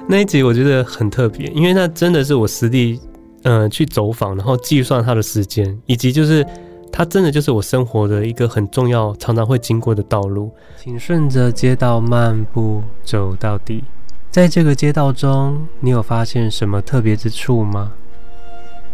[0.09, 3.01] 那一集我觉得很特别，因为那真的是我实地，
[3.43, 6.45] 嗯、呃，去走访，然后计算它的时间，以及就是
[6.93, 10.51] 它真的就是我生活的一个很重要、常常会经过的道路。
[10.77, 13.85] 请顺着街道漫步走到底，
[14.31, 17.93] 在这个街道中，你有发现什么特别之处吗？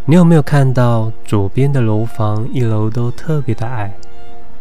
[0.05, 3.93] 你有没有看到左边的楼房一楼都特别的矮，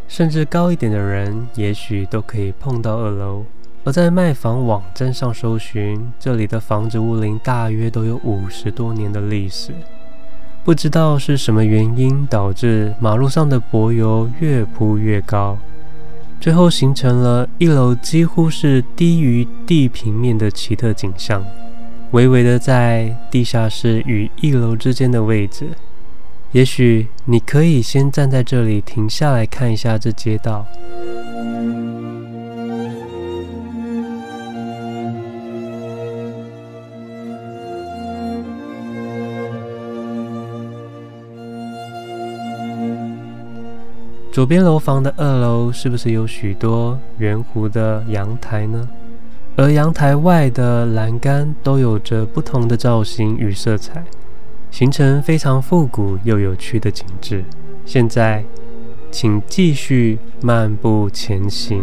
[0.06, 3.42] 甚至高一点的人也许都可以碰到二楼？
[3.82, 9.72] 而在卖房网站上搜寻，这里的房子屋龄大约都有五十多年的历史。
[10.62, 15.58] 不知道是什么原因导致马路上的柏油越铺越高，
[16.40, 21.44] 最后形成了一楼几乎是低于地平面的奇特景象，
[22.12, 25.68] 微微的在地下室与一楼之间的位置。
[26.52, 30.66] 也许你可以先站在这里停下来看一下这街道。
[44.30, 48.88] 左边楼房的二楼是不是有许多圆弧的阳台呢？
[49.54, 54.02] 而阳台外的栏杆都有着不同的造型与色彩，
[54.70, 57.44] 形成非常复古又有趣的景致。
[57.84, 58.44] 现在，
[59.10, 61.82] 请继续漫步前行，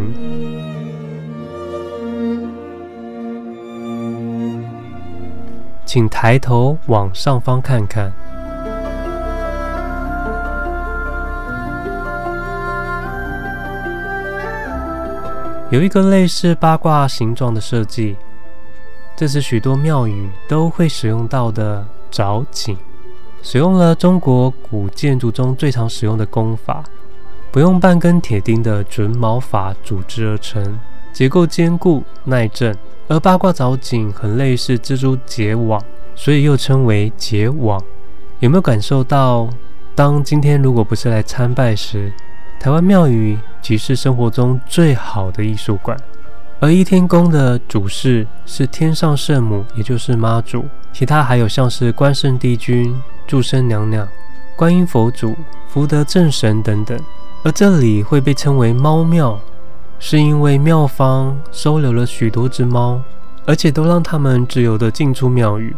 [5.86, 8.12] 请抬头往上方看看。
[15.72, 18.16] 有一个类似八卦形状的设计，
[19.16, 22.76] 这是许多庙宇都会使用到的藻井，
[23.44, 26.84] 使用了中国古建筑中最常使用的工法，
[27.52, 30.80] 不用半根铁钉的准卯法组织而成，
[31.14, 32.76] 结构坚固耐震。
[33.08, 35.80] 而八卦藻井很类似蜘蛛结网，
[36.16, 37.80] 所以又称为结网。
[38.40, 39.48] 有没有感受到，
[39.94, 42.12] 当今天如果不是来参拜时，
[42.60, 43.38] 台湾庙宇
[43.70, 45.96] 即是生活中最好的艺术馆，
[46.60, 52.92] 而一天宫的主事是天上圣母，也就是妈祖，其他还有像是关圣帝君、
[53.28, 54.08] 注生娘娘、
[54.56, 55.36] 观音佛祖、
[55.68, 57.00] 福德正神等等。
[57.44, 59.40] 而这里会被称为猫庙，
[60.00, 63.00] 是因为庙方收留了许多只猫，
[63.46, 65.76] 而且都让它们自由地进出庙宇。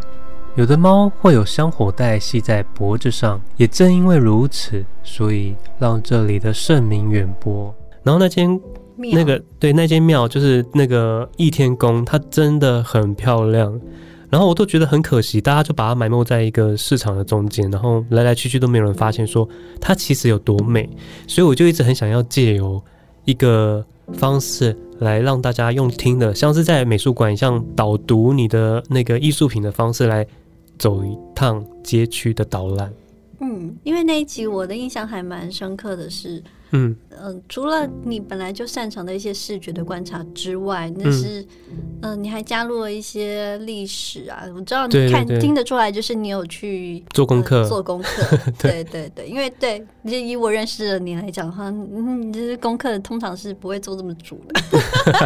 [0.54, 7.74] 有的猫会有香火袋系在脖子上，也正因为如此，所以让这里的盛名远播。
[8.02, 8.60] 然后那间
[8.96, 13.80] 那个对那间庙就是那个义天宫，它真的很漂亮。
[14.30, 19.48] 然后我都觉得很可惜，大家就把它埋没在一个市场的中间，然后来来去去都没有人发现说
[19.80, 20.88] 它其实有多美。
[21.26, 22.82] 所以我就一直很想要借由
[23.24, 23.84] 一个
[24.14, 30.26] 方式来让大家用听的，像是在美术馆像导读你的那个艺术品的方式来。
[30.78, 32.92] 走一趟街区的导览，
[33.38, 36.42] 嗯，因为那一集我的印象还蛮深刻的是，
[36.74, 41.42] 嗯嗯、呃，除了你本来就擅长的一些视觉的观察之外，那是，
[42.00, 44.44] 嗯、呃，你还加入了一些历史啊。
[44.54, 48.38] 我知道你看听得出来，就是你有去做功课，呃、做功课。
[48.58, 54.60] 对对对，因为对，就以我认识的你来讲的话，嗯，就是功课通常是不会做这么足的。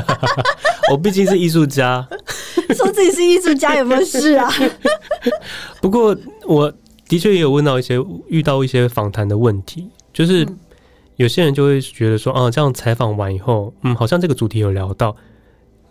[0.90, 2.06] 我毕竟是艺术家，
[2.74, 4.52] 说自己是艺术家有没有事啊？
[5.80, 6.72] 不过我
[7.08, 10.44] 的确也有问到一些遇到一些访谈的问题，就是。
[10.44, 10.58] 嗯
[11.16, 15.16] 有些人就会觉得说，啊，这样采访完以后，嗯，好像这个主题有聊到，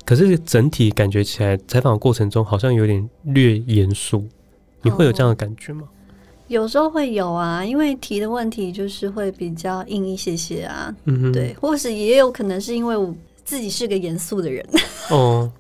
[0.06, 4.24] 可是整体感觉起来，采访的过程中好像有点略严肃，
[4.82, 5.82] 你会有这样的感觉吗？
[5.84, 5.90] 哦，
[6.48, 13.12] 有时候会有啊，因为提的问题就是会比较硬一些些啊，嗯，对，或是也有可能是因为我
[13.44, 14.64] 自己是个严肃的人，
[15.10, 15.52] 哦。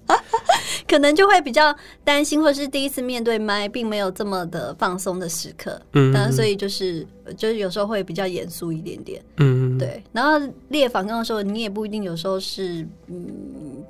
[0.89, 5.82] 可能就会比较担心，或是第一次面对麦，并没有这么的放松的时刻。
[5.93, 9.21] 嗯，然，所以就是就是有时候会比较严肃一点点。
[9.38, 10.04] 嗯，嗯，对。
[10.12, 13.84] 然后列访纲的时候，你也不一定有时候是嗯，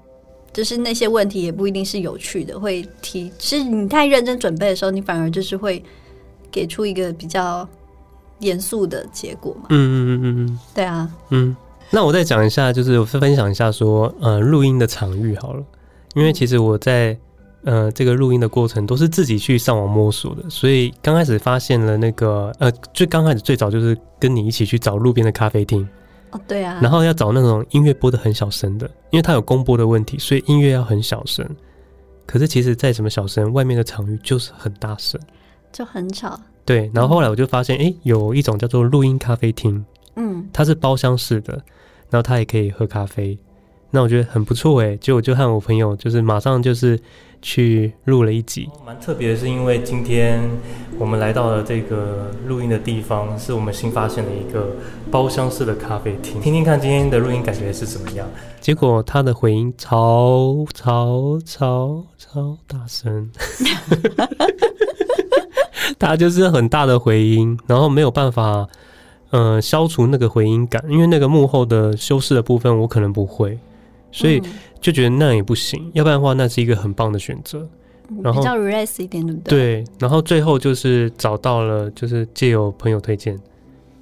[0.53, 3.31] 就是那些问题也不一定是有趣的，会提。
[3.38, 5.84] 其实你太认真准备的时候，你反而就是会
[6.49, 7.67] 给出一个比较
[8.39, 9.67] 严肃的结果嘛。
[9.69, 11.55] 嗯嗯嗯嗯嗯，对啊，嗯。
[11.91, 15.63] 那我再讲一下，就是我分享一下说，呃，录音的场域好了，
[16.15, 17.15] 因为其实我在
[17.63, 25.88] 呃这个录音的过程都是自己去上网摸索的，所以刚开始发现了那个呃，最刚开始最早就是跟你一起去找路边的咖啡厅，
[26.32, 31.47] 哦，对啊，然后要找那种音乐播的很小声的，因为它有公播的问题，所以音乐要很小声。
[32.25, 35.21] 可是其实再怎么小声，外面的场域就是很大声，
[35.71, 36.39] 就很吵。
[36.65, 39.86] 对，然后后来我就发现，哎、欸，有一种叫做录音咖啡厅。
[40.15, 41.54] 嗯，它是包厢式的，
[42.10, 43.38] 然后它也可以喝咖啡，
[43.91, 44.95] 那我觉得很不错哎。
[44.98, 47.00] 结果就和我朋友就是马上就是
[47.41, 50.41] 去录了一集，蛮特别的是，因为今天
[50.98, 54.76] 我们来到了这个录音的地方，是我们新发现的一个
[55.10, 58.28] 包厢式的咖啡厅，听听看今天的录音感觉是怎么样。
[58.60, 63.30] 结果他的回音超超超超大声，
[66.00, 68.67] 他就是很大的回音，然后没有办法。
[69.32, 73.58] 呃，消除那个回音感，因为那个幕后的修饰的部分我可能不会，
[74.15, 74.41] 所以
[74.80, 75.82] 就觉得那也不行。
[75.84, 77.67] 嗯、要不然的话，那是一个很棒的选择。
[78.21, 79.84] 然后比较 relax 一点，对不对？
[79.84, 79.84] 对。
[79.99, 83.38] 然后最后就是找到了，就是借由朋友推荐，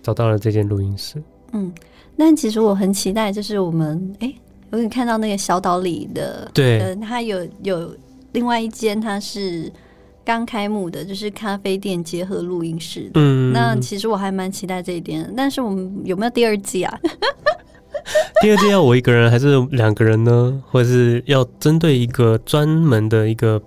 [0.02, 1.22] 找到了这间录音室。
[1.54, 1.72] 嗯，
[2.18, 4.34] 但其实我很期待，就是我们哎，
[4.70, 7.96] 我有看到那个小岛里的，对，呃、它有有
[8.34, 9.72] 另外一间，它是。
[10.26, 13.12] 刚开幕的，就是咖啡店结合录音室的。
[13.16, 15.30] 嗯，那其实我还蛮期待这一点。
[15.36, 16.98] 但是我们有没有第二季啊？
[18.42, 20.62] 第二季要我一个人还是两个人呢？
[20.70, 23.62] 或者是要针对一个专门的一个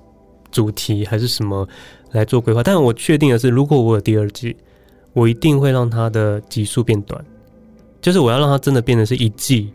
[0.50, 1.66] 主题还是什么
[2.12, 2.62] 来做规划？
[2.62, 4.56] 但我确定的是，如果我有第二季，
[5.12, 7.24] 我一定会让它的集数变短，
[8.00, 9.72] 就是我要让它真的变得是一季。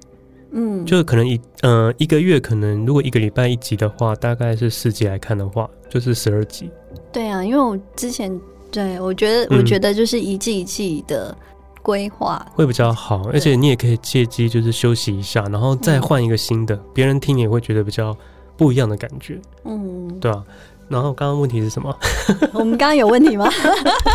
[0.53, 6.69] 嗯，就是可能一嗯、呃、一个月，可能如果一个礼拜一集的话，大概是四集来看的话，就是十二集。
[7.11, 8.29] 对啊，因为我之前
[8.69, 11.33] 对我觉得，我觉得就是一季一季的
[11.81, 18.15] 规划、嗯、会比较好，而且你也可以借机就是休息一下，然后再换一个新的，别、嗯、人听也会觉得比较
[18.55, 19.39] 不一样的感觉。
[19.65, 20.43] 嗯，对啊。
[20.87, 21.95] 然后刚刚问题是什么？
[22.51, 23.49] 我们刚刚有问题吗？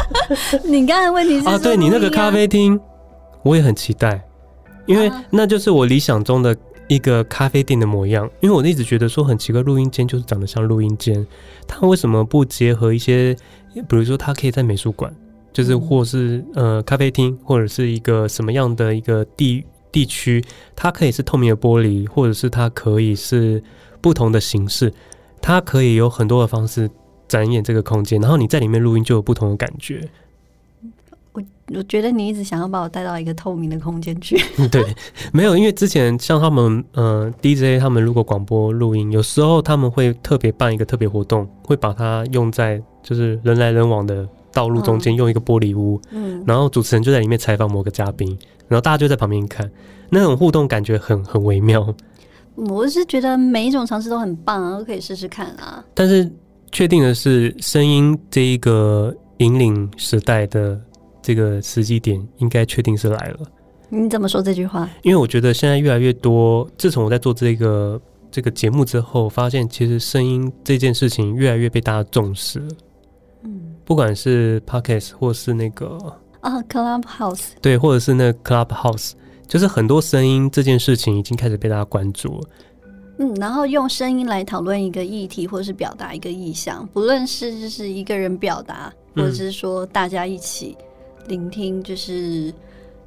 [0.62, 1.58] 你刚刚问题是啊？
[1.58, 2.78] 对，你那个咖啡厅，
[3.42, 4.22] 我也很期待。
[4.84, 6.54] 因为那就是我理想中的
[6.86, 8.28] 一个咖啡店的模样。
[8.40, 11.26] 因为我一直觉得说很奇怪，录音间就是长得像录音间，
[11.66, 13.34] 它为什么不结合一些，
[13.88, 15.10] 比如说它可以在美术馆，
[15.56, 23.62] 就是或是呃咖啡厅，或者是一个什么样的一个地地区，它可以是透明的玻璃，或者是它可以是
[24.02, 24.92] 不同的形式，
[25.40, 26.90] 它可以有很多的方式
[27.26, 30.06] 展演这个空间，然后你在里面录音就有不同的感觉。
[31.32, 31.42] 我
[31.74, 34.38] 我觉得你一直想要把我带到一个透明的空间去。
[34.70, 34.84] 对，
[35.32, 48.26] 没有，因为之前像他们，呃，DJ 他们如果广播录音，有时候他们会特别办一个特别活动，会把它用在就是人来人往的道路中间，用一个玻璃屋，嗯，然后主持人就在里面采访某个嘉宾，
[48.66, 49.70] 然后大家就在旁边看，
[50.08, 51.94] 那种互动感觉很很微妙。
[52.54, 55.84] 我是觉得每一种尝试都很棒啊，都可以试试看啊。
[55.92, 56.30] 但是
[56.72, 60.80] 确定的是，声音这一个引领时代的。
[61.22, 63.38] 这个时机点应该确定是来了。
[63.88, 64.88] 你怎么说这句话？
[65.02, 72.60] 因为我觉得现在越来越多，自从我在做这个这个节目之后，发现其实声音这件事情越来越被大家重视。
[72.60, 72.70] 嗯，
[73.86, 75.96] 不管是 Podcast 或是那个
[76.40, 79.12] 啊 Clubhouse，对，或者是那个 Clubhouse，
[79.46, 82.48] 就是很多声音这件事情已经开始被大家关注了。
[83.18, 90.76] 嗯，然后用声音来讨论一个议题，或是表达一个意向，不论是就是一个人表达，或者是说大家一起。
[91.28, 92.54] 聆听就是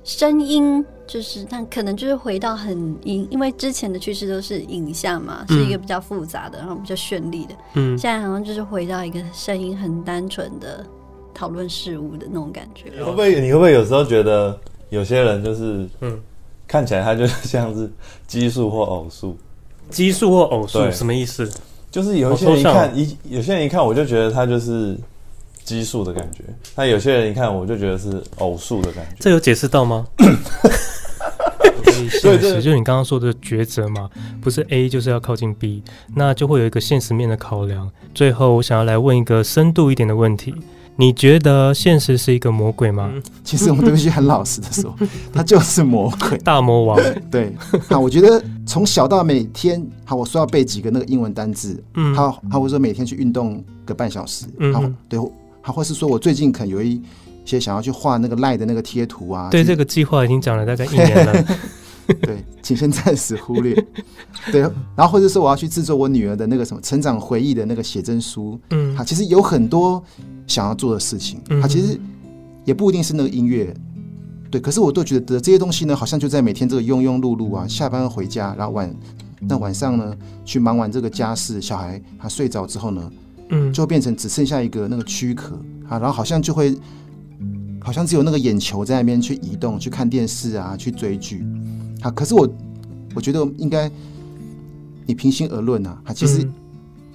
[0.09, 7.53] 声音，就是但可能就是回到很影，因为之前的趋势都是影像嘛，是一个比较复杂的，然后比较绚丽的。
[7.75, 10.83] 嗯，现在好像就是回到一个声音很单纯的
[11.31, 12.89] 讨论事物的那种感觉。
[13.03, 13.39] 会不会？
[13.39, 16.19] 你会不会有时候觉得有些人就是嗯，
[16.67, 17.87] 看起来他就是像是
[18.27, 19.37] 奇数或偶数？
[19.91, 21.47] 奇数或偶数什么意思？
[21.91, 24.97] 就是有一些人一看一，有些人一看我就觉得他就是。
[25.69, 26.43] 奇数的感觉，
[26.75, 30.03] 那有些人一看我就觉得是偶数的感觉，这有解释到吗？
[32.23, 34.09] 对，就是你刚刚说的抉择嘛，
[34.41, 35.83] 不是 A 就是要靠近 B，
[36.15, 37.87] 那就会有一个现实面的考量。
[38.15, 40.55] 最后，我想要来问一个深度一点的问题：
[40.95, 43.11] 你觉得现实是一个魔鬼吗？
[43.43, 44.95] 其实我们必须很老实的说，
[45.31, 46.97] 他就是魔鬼，大魔王。
[47.29, 47.53] 对，
[47.89, 55.19] 好，我觉得从小到每天，好，我说要背几个那个英文单字，嗯，好，好，或者说每天去运动个半小时，嗯，好，对，
[55.61, 57.01] 好，或是说我最近可能有一
[57.45, 61.45] 些想要去画那个赖的那个贴图啊，对，这个计划已经讲了大概一年了。
[62.21, 63.75] 对，请先暂时忽略。
[64.51, 64.61] 对，
[64.95, 68.59] 然后或者是我要去制作我女儿的那个什么成长回忆的那个写真书。
[68.71, 70.03] 嗯，好，其实有很多
[70.47, 71.39] 想要做的事情。
[71.49, 71.99] 嗯，它其实
[72.65, 73.71] 也不一定是那个音乐。
[74.49, 78.91] 对，可是我都觉得这些东西呢，好像就在每天这个庸庸碌碌啊，下班回家，然后晚
[79.41, 83.11] 那晚上呢，去忙完这个家事，小孩他睡着之后呢，
[83.49, 85.55] 嗯，就会变成只剩下一个那个躯壳
[85.87, 86.75] 啊，然后好像就会
[87.81, 91.45] 好像只有那个眼球在那边去移动，去看电视啊，去追剧。
[92.01, 92.47] 啊，可是我，
[93.15, 93.91] 我觉得应该，
[95.05, 96.47] 你平心而论啊，其实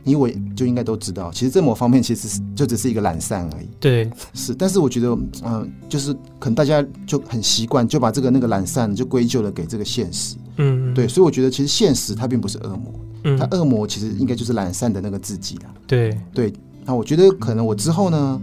[0.02, 3.66] 你我就应该都知道，其实这某方面其实是就只是一个懒散而已。
[3.80, 5.08] 对，是，但是我觉得，
[5.42, 10.36] 嗯、呃，就是可能大家就很习惯，就把这个那个懒散就归咎了给这个现实。
[10.58, 12.92] 嗯，对，所以我觉得其实现实它并不是恶魔，
[13.24, 15.74] 嗯，它恶魔其实应该就是懒散的那个自己啦。
[15.86, 16.52] 对，对，
[16.84, 18.40] 那我觉得可能我之后呢，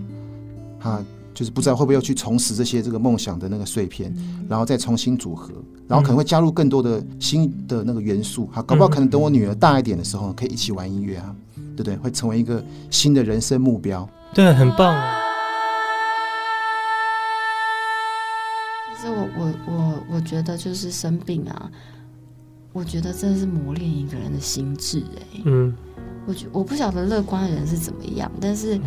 [0.81, 1.03] 啊。
[1.33, 4.13] 就是不知道会不会要去重拾这些这个梦想的那个碎片，
[4.49, 5.53] 然后再重新组合，
[5.87, 8.49] 然后可能会加入更多的新的那个元素。
[8.51, 11.95] 好，搞不好可能等我女儿大一点的时候，可以一起玩音乐啊，对不对？
[11.95, 14.07] 会成为一个新的人生目标。
[14.33, 14.93] 对，很棒。
[18.93, 21.71] 其实我我我我觉得就是生病啊，
[22.73, 25.41] 我觉得真的是磨练一个人的心智哎。
[25.45, 25.75] 嗯，
[26.25, 28.79] 我觉我不晓得乐观的人是怎么样，但是。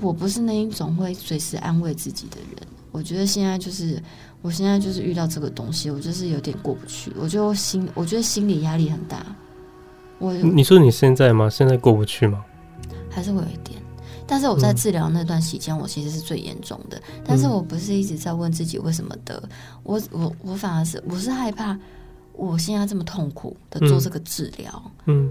[0.00, 2.68] 我不是那一种会随时安慰自己的人。
[2.90, 4.02] 我觉得现在就是，
[4.42, 7.12] 我现在就是遇到这个东西，我就是有点过不去。
[7.18, 9.24] 我就心，我觉得心理压力很大。
[10.18, 11.48] 我你说你现在吗？
[11.48, 12.44] 现在过不去吗？
[13.08, 13.80] 还是会有一点。
[14.26, 16.98] 但是我在治疗那段期间，我其实是最严重的。
[16.98, 17.22] 嗯。
[17.24, 19.40] 但是我不是一直在问自己为什么得。
[19.84, 21.78] 我我我反而是我是害怕，
[22.34, 25.30] 我现在这么痛苦的做这个治疗，嗯，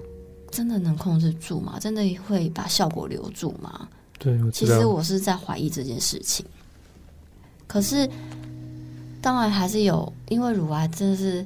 [0.49, 1.77] 真的能控制住吗？
[1.79, 3.87] 真的会把效果留住吗？
[4.17, 6.45] 对，其实我是在怀疑这件事情。
[7.67, 8.09] 可是，
[9.21, 11.45] 当然还是有，因为乳癌真的是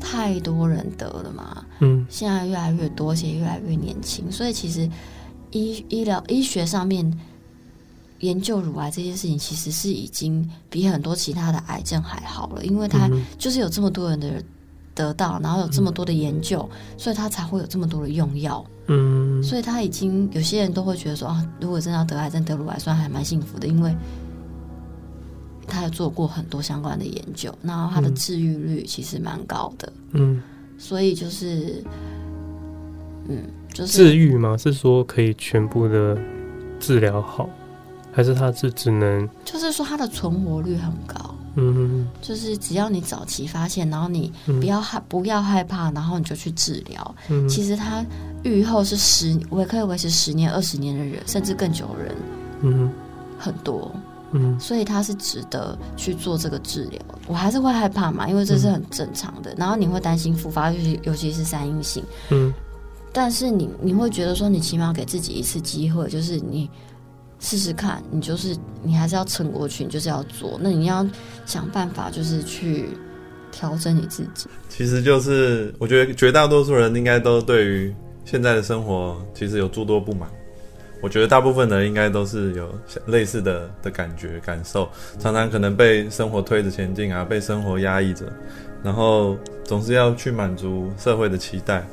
[0.00, 1.66] 太多人得了嘛。
[1.80, 4.88] 嗯，现在越来越多，而且越来越年轻，所以其实
[5.50, 7.20] 医医疗医学上面
[8.20, 14.44] 研究乳癌这件事情，其实是已经比很多其他的癌症还好了，因为它就是有这么多人的人
[14.94, 18.64] 得到，然后有这么多的研究，所以他才会有这么多的用药。
[18.86, 23.94] 嗯，所以他已经有些人都会觉得说啊，如果真的要得癌症得乳癌，算还蛮幸福的，因为
[25.66, 29.92] 他有做过很多相关的研究，然后他的治愈率其实蛮高的。
[30.12, 30.42] 嗯，
[30.78, 31.82] 所以就是，
[33.28, 33.42] 嗯，
[33.72, 34.56] 就是治愈吗？
[34.56, 36.16] 是说可以全部的
[36.78, 37.48] 治疗好，
[38.12, 39.26] 还是他是只能？
[39.46, 41.33] 就是说他的存活率很高。
[41.56, 47.14] 嗯，就是只要你早期发现，然后你不要害、嗯、不要害怕，然后你就去治疗。
[47.28, 48.04] 嗯，其实他
[48.42, 52.16] 愈后是十，我也可以维持十年、二十年的人，甚至更久的人，
[52.62, 52.92] 嗯，
[53.38, 53.90] 很多。
[54.32, 57.00] 嗯，所以他是值得去做这个治疗。
[57.28, 59.52] 我还是会害怕嘛，因为这是很正常的。
[59.52, 62.02] 嗯、然后你会担心复发，尤其尤其是三阴性。
[62.30, 62.52] 嗯，
[63.12, 66.68] 但是你你会觉得说，你起码给自己一次机会，就是你。
[67.44, 70.58] 试试看，你就是你还是要撑过去，你就是要做。
[70.62, 71.06] 那你要
[71.44, 72.88] 想办法，就是去
[73.52, 74.46] 调整你自己。
[74.70, 80.26] 其实就是我觉得绝大多数人应该都对于现在的生活其实有诸多不满。
[81.02, 82.74] 我觉得大部分人应该都是有
[83.04, 84.88] 类似的的感觉感受，
[85.18, 88.24] 常常可能被生活推着前进啊，被生活压抑着，
[88.82, 91.86] 然后总是要去满足社会的期待。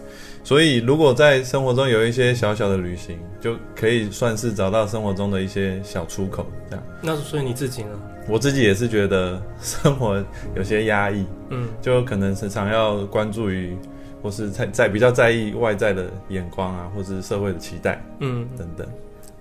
[0.43, 6.83] 所以，如果在生活中有一些小小的旅行，就可以算是找到生活中的一些小出口，这样。
[7.01, 7.89] 那所以你自己呢？
[8.27, 10.23] 我自己也是觉得生活
[10.55, 13.77] 有些压抑，嗯，就可能时常要关注于，
[14.21, 18.87] 或是在在比较在意外在的眼光啊，或是社会的期待，嗯，等等。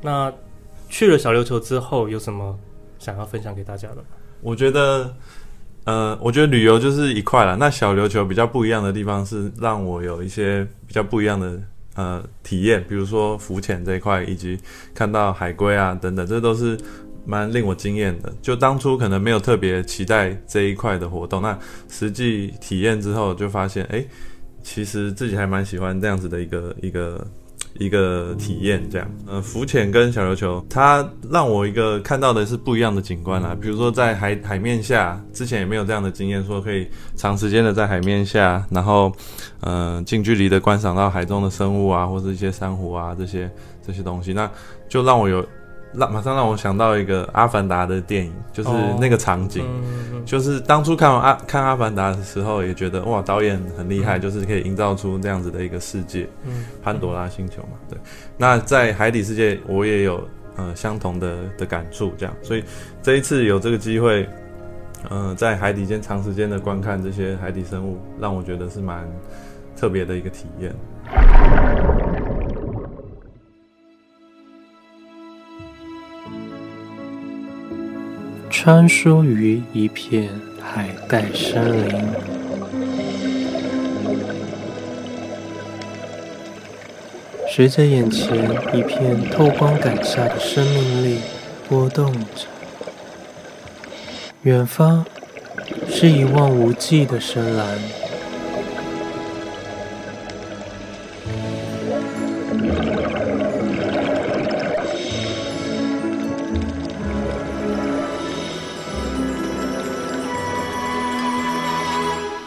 [0.02, 0.32] 那
[0.88, 2.58] 去了小琉球之后，有什么
[2.98, 4.04] 想要分享给大家的吗？
[4.42, 5.14] 我觉得。
[5.90, 7.56] 呃，我觉得旅游就是一块了。
[7.56, 11.60] 那小琉球比较不一样的地方是，让我有一些比较不一样的
[11.96, 14.56] 呃体验，比如说浮潜这一块，以及
[14.94, 16.78] 看到海龟啊等等，这都是
[17.26, 18.32] 蛮令我惊艳的。
[18.40, 24.04] 就当初可能没有特别期待这一块的活动，那实际体验之后就发现，哎，
[24.62, 27.26] 其实自己还蛮喜欢这样子的一个一个。
[27.80, 33.56] 一个体验这样，呃，浮潜跟小琉球，它让我一个看到的是不一样的景观啦。
[33.58, 39.10] 比如说在海海面下，之前也没有这样的经验，说可以长时间的在海面下，然后，
[39.60, 43.50] 呃，近距离的观赏到海中的生物啊，或者一些珊瑚啊这些
[43.86, 44.48] 这些东西，那
[44.86, 45.42] 就让我有
[45.92, 48.70] 让马上让我想到一个《阿凡达》的电影，就是
[49.00, 57.98] 那个场景，哦、就是当初看完阿看《阿凡达》的时候，也觉得哇，导演很厉害，嗯、就是可以营造出这样子的一个世界，嗯，潘朵拉星球嘛，对。
[58.36, 60.22] 那在海底世界，我也有
[60.56, 62.64] 呃相同的的感触，这样，所以
[63.02, 64.28] 这一次有这个机会，
[65.08, 69.04] 呃，在海底间长时间的观看这些海底生物，让我觉得是蛮
[69.76, 70.72] 特别的一个体验。
[78.62, 80.28] 穿梭于一片
[80.60, 82.04] 海带森林，
[87.48, 88.36] 随着眼前
[88.74, 91.20] 一片透光感下的生命力
[91.70, 92.44] 波动着，
[94.42, 95.06] 远方
[95.88, 97.78] 是一望无际的深蓝。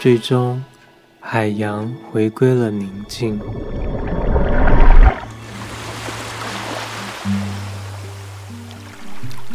[0.04, 0.62] 最终，
[1.22, 3.39] 海洋回归了宁静。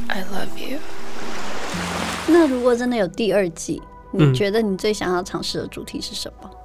[0.09, 0.79] I love you。
[2.29, 6.49] 那如果真的有第二季，你觉得你最想要尝试的主题是什么？
[6.51, 6.57] 嗯、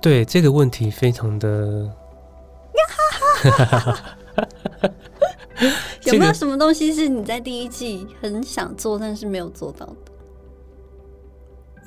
[0.00, 1.88] 对这个问题非常的。
[6.02, 9.96] 有没有什么东西是你在第一季很想做，但是没有做到的？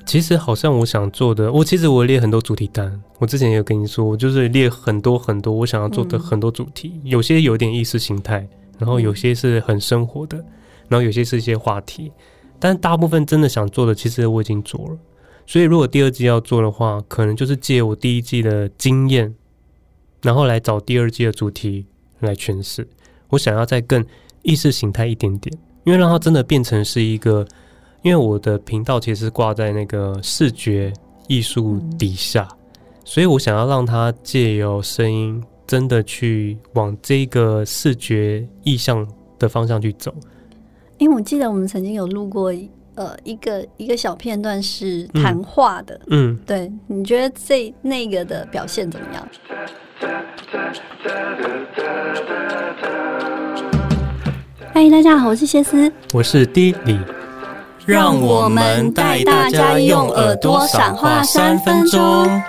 [0.06, 3.02] 其实好像我想做的，我其实我列很多主题单。
[3.18, 8.48] 我之前也有跟你说，我就是列很多很多我想要做的很多主题，嗯、有些有点意识形态，
[8.78, 10.38] 然后有些是很生活的，
[10.88, 12.12] 然后有些是一些话题。
[12.60, 14.96] 但大部分真的想做的，其实我已经做了。
[15.44, 19.34] 所以如果第二季要做的话，可能就是借我第一季的经验，
[20.22, 21.84] 然后来找第二季的主题
[22.20, 22.86] 来诠释。
[23.30, 24.04] 我想要再更
[24.42, 25.52] 意识形态一点点，
[25.82, 27.44] 因为让它真的变成是一个。
[28.06, 30.92] 因为我的频道其实是挂在那个视觉
[31.26, 32.46] 艺术底下，
[33.04, 39.04] 所以我想要让它借由声音，真的去往这个视觉意象
[39.40, 40.14] 的方向去走。
[40.98, 42.54] 因为我记得我们曾经有录过，
[42.94, 49.28] 呃，一个一个小片段是谈话的，嗯，对，你觉得这那个的表现怎么样？
[54.72, 56.96] 嗨，大家好，我是谢思，我是 D 李。
[57.86, 62.42] 让我们带大家用耳朵赏话三分钟。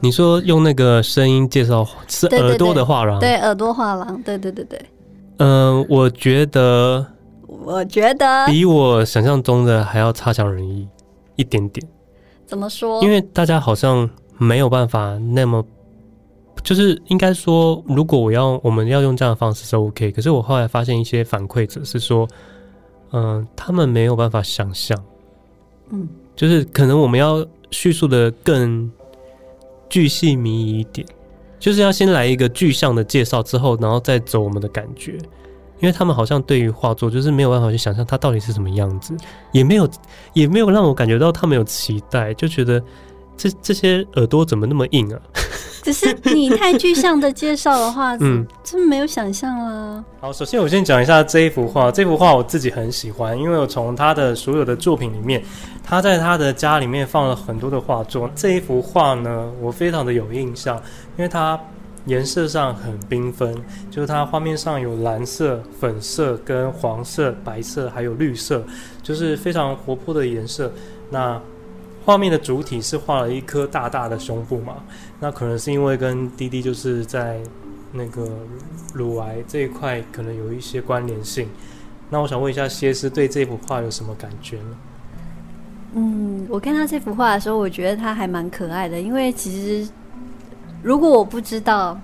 [0.00, 3.18] 你说用那个声音介绍是耳朵的画廊？
[3.18, 4.22] 对，耳朵画廊。
[4.22, 4.80] 对对对对。
[5.38, 7.04] 嗯，我觉得，
[7.48, 10.86] 我觉得比我想象中的还要差强人意
[11.34, 11.84] 一点点。
[12.46, 13.02] 怎么说？
[13.02, 15.64] 因为大家好像没有办法那么。
[16.64, 22.26] 就是应该说，如果我要我们要用这样的方式是 OK，可是我后来发现一些反馈者是说，
[23.12, 24.98] 嗯、呃，他们没有办法想象，
[25.90, 28.90] 嗯，就是可能我们要叙述的更
[29.90, 31.06] 巨细靡遗一点，
[31.58, 35.12] 就是要先来一个具象的介绍之后，然后再走我们的感觉，
[35.80, 39.14] 因为他们好像对于画作就是没有办法去想象它到底是什么样子，
[39.52, 39.86] 也没有
[40.32, 42.82] 也没有让我感觉到他们有期待，就觉得
[43.36, 45.20] 这这些耳朵怎么那么硬啊？
[45.84, 50.02] 只是你太具象的介绍的话， 嗯，真没有想象啦。
[50.18, 51.92] 好，首先我先讲一下这一幅画。
[51.92, 55.42] 这幅画我自己很喜欢，因为我从他的所有的作品里面，
[55.82, 58.30] 他在他的家里面放了很多的画作。
[58.34, 60.76] 这一幅画呢，我非常的有印象，
[61.18, 61.60] 因为它
[62.06, 63.54] 颜色上很缤纷，
[63.90, 68.64] 就是它画面上有蓝色、粉色、跟黄色、白色，还有绿色，
[69.02, 70.72] 就是非常活泼的颜色。
[71.10, 71.38] 那
[72.04, 74.76] 画面的主体是画了一颗大大的胸部嘛？
[75.18, 77.40] 那可能是因为跟滴滴就是在
[77.92, 78.28] 那个
[78.92, 81.48] 乳癌这一块可能有一些关联性。
[82.10, 84.76] 那我想问一下，谢师对这幅画有什么感觉呢？
[85.94, 89.00] 嗯，我看到这幅画的时候，我觉得它还蛮可爱的。
[89.00, 89.90] 因为其实
[90.82, 91.98] 如果我不知道。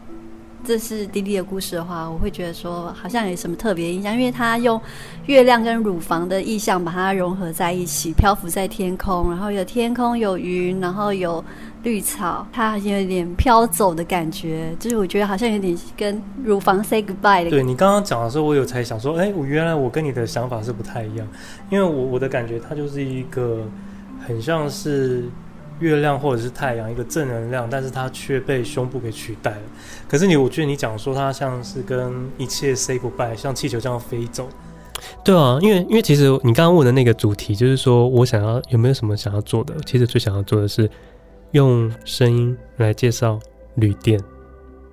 [0.64, 4.80] 这是滴滴的故事的话，我会觉得说好像有什么特别印象，因为他用
[5.26, 11.42] 月亮跟乳房的意象把它融合在一起，漂浮在天空，然后有天空有云，然后有
[11.82, 17.50] 绿草，它好像有点飘走的感觉，就是我觉得好像有点跟乳房 say goodbye 的。
[17.50, 21.26] 对，你刚刚讲的时候，我有才想说，哎，我原来我跟你的想法是不太一样，
[21.70, 23.66] 因为我我的感觉它就是一个
[24.26, 25.24] 很像是。
[25.80, 29.62] 月亮或者是太阳，一个正能量，但是它却被胸部给取代了。
[30.08, 34.48] 可是你，我觉得你讲说它像是跟一切 say goodbye，像气球这样飞走。
[35.24, 39.74] 对啊，因为因为其实你刚刚问的那个主题，就是说我想要有没有什么想要做的？
[39.86, 40.88] 其实最想要做的是
[41.52, 43.40] 用声音来介绍
[43.76, 44.20] 旅店。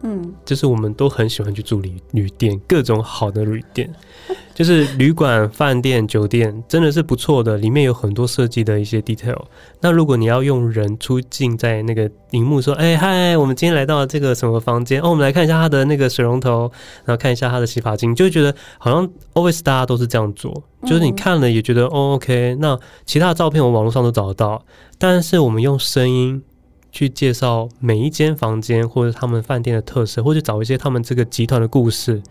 [0.02, 3.92] 嗯，就是我们都很喜欢去住旅旅店，各种好的旅店，
[4.54, 7.58] 就是旅馆、饭店、酒店，真的是不错的。
[7.58, 9.42] 里面有很多设计的一些 detail。
[9.82, 15.02] 那如果你要用人出镜在那个荧幕说：“哎嗨，我们今天来到了这个什么房间？
[15.02, 16.72] 哦，我们来看一下它的那个水龙头，
[17.04, 22.56] 然后看一下它的洗发精。”就会觉得好像 always 大家都是这样做，就是你看了也觉得、哦 OK。
[22.60, 24.64] 那其他的照片我网络上都找得到，
[25.00, 26.44] 但是我们用声音。
[26.92, 32.22] 去介绍每一间房间，或者他们饭店的特色，或者找一些他们这个集团的故事，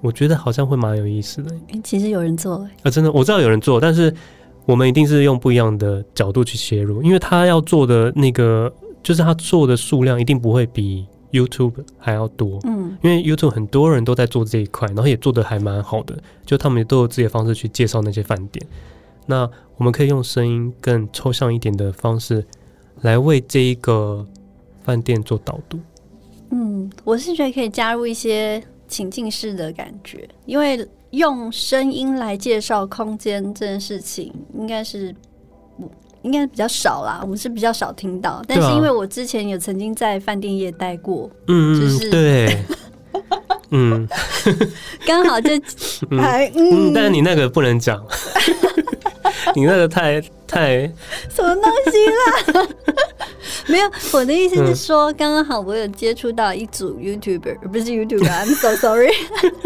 [0.00, 1.54] 我觉得好像会蛮有意思的。
[1.84, 4.12] 其实有人做哎，啊，真的我知道有人做，但是
[4.64, 8.72] 我们一定是用不一样的角度去切入，因为他要做的那个，
[9.02, 12.58] 就是他做的数量一定不会比 YouTube 还要多。
[12.64, 18.66] 嗯，因为 YouTube 很多人都在做这一块，然后也做的还蛮好的，就他们都有自己的方式去介绍那些饭店。
[19.26, 22.44] 那我们可以用声音更抽象一点的方式。
[23.06, 24.26] 来为这一个
[24.84, 25.78] 饭店做导读。
[26.50, 35.14] 嗯，我是觉得可以加入一些情境式的感觉，因为用声音来介绍空间这件事情，应该是
[36.22, 37.20] 应该比较少啦。
[37.22, 42.58] 我们是比较少听到，但是因为我之前有曾经在饭店业待过，嗯，就是对，
[43.70, 44.06] 嗯，
[45.06, 45.50] 刚好就
[46.18, 48.04] 还嗯，但是你那个不能讲。
[49.54, 50.86] 你那个太太
[51.28, 52.66] 什么东西啦？
[53.68, 59.10] 没有，我的意思是说，刚刚好我有接触到一组 YouTuber，不是 YouTuber，I'm so sorry，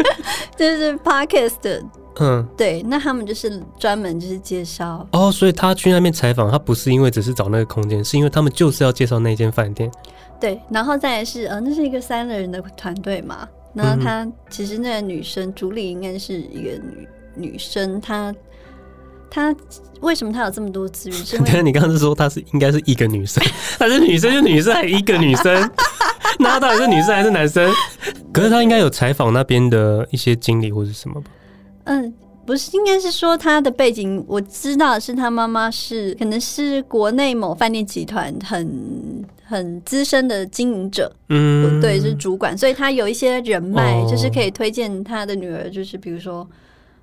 [0.57, 1.83] 就是 Podcast 的。
[2.19, 9.89] 嗯，对，那他们就是专门就是介绍哦，所以他去那边采访，他不是因为只是找那个空间，是因为他们就是要介绍那间饭店。
[10.39, 18.33] 对，然后再来是呃，那是一个三个人的团队嘛，那他其实那个女生主理应该是一个女女生，她。
[19.31, 19.55] 他
[20.01, 21.17] 为什么他有这么多资源？
[21.25, 23.41] 是因为你刚刚是说他是应该是一个女生，
[23.79, 25.71] 他是女生就女生，还一个女生，
[26.37, 27.71] 那他到底是女生还是男生？
[28.33, 31.31] 可是他应该有采访那边的一些经理或者什么吧？
[31.85, 32.13] 嗯，
[32.45, 46.45] 不是，应该是说他的背景，我知道是他妈妈是可能是国内某饭店集团很很资深的经营者，嗯，对，是主管，所以他有一些人脉，就是可以推荐他的女儿，就是比如说。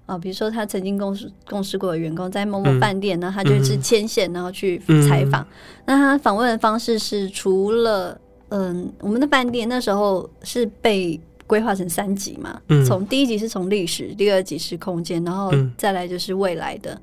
[0.09, 5.43] 啊，比如说他曾经共事共事过的员工在某某饭店然后、他就是牵线，然后去采访。
[5.43, 5.47] 嗯、
[5.85, 16.99] 那他访问的方式是，除了嗯，我们的饭店那时候是被规划成三级嘛，从、嗯、第一级是从历史，第二级是空间，然后再来就是未来的，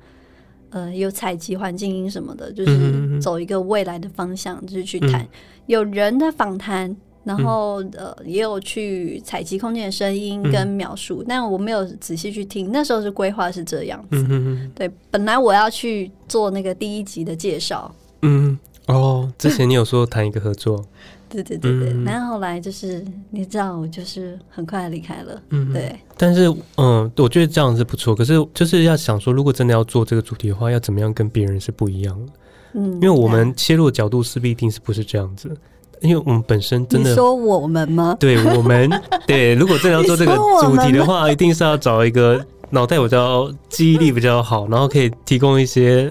[0.70, 5.28] 呃，有采集环境音什么的，就是走一个未来的方向，就是去谈、嗯、
[5.66, 6.96] 有人的访谈。
[7.26, 12.70] 然后呃，也有去采集空间的声音跟描述，嗯、但我没有仔细去听。
[12.70, 14.88] 那时候是规划是这样子，嗯、对。
[15.10, 18.56] 本来我要去做那个第一集的介绍，嗯，
[18.86, 20.84] 哦，之前你有说谈一个合作，
[21.28, 22.04] 对对对对。
[22.04, 25.98] 然后后来就是你知道，我就是很快离开了，嗯，对。
[26.16, 28.14] 但是嗯，我觉得这样是不错。
[28.14, 32.32] 可是就是要想说，如果真的要做这个主题的话，要怎么样跟别人是不一样的？
[32.74, 35.56] 嗯，因为我们切入的角度势必一定是不是这样子。
[36.00, 38.16] 因为我们本身真的，说我们吗？
[38.20, 38.90] 对，我们
[39.26, 46.10] 对，如果真的要做这个主题的话，一定是要找一个脑袋比较记忆力比较好，然后可以提供一些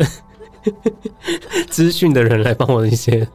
[1.70, 3.28] 资讯的人来帮我一些。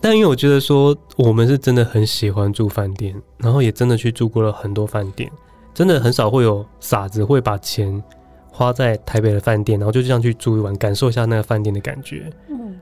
[0.00, 5.30] 但因为我觉得说，我们是真的很喜欢住饭店，然后也真的去住过了很多饭店，
[5.72, 8.02] 真的很少会有傻子会把钱
[8.50, 12.30] 花在台北的饭店，然后就这样去住一晚，感受一下那个饭店的感觉。
[12.50, 12.78] 嗯。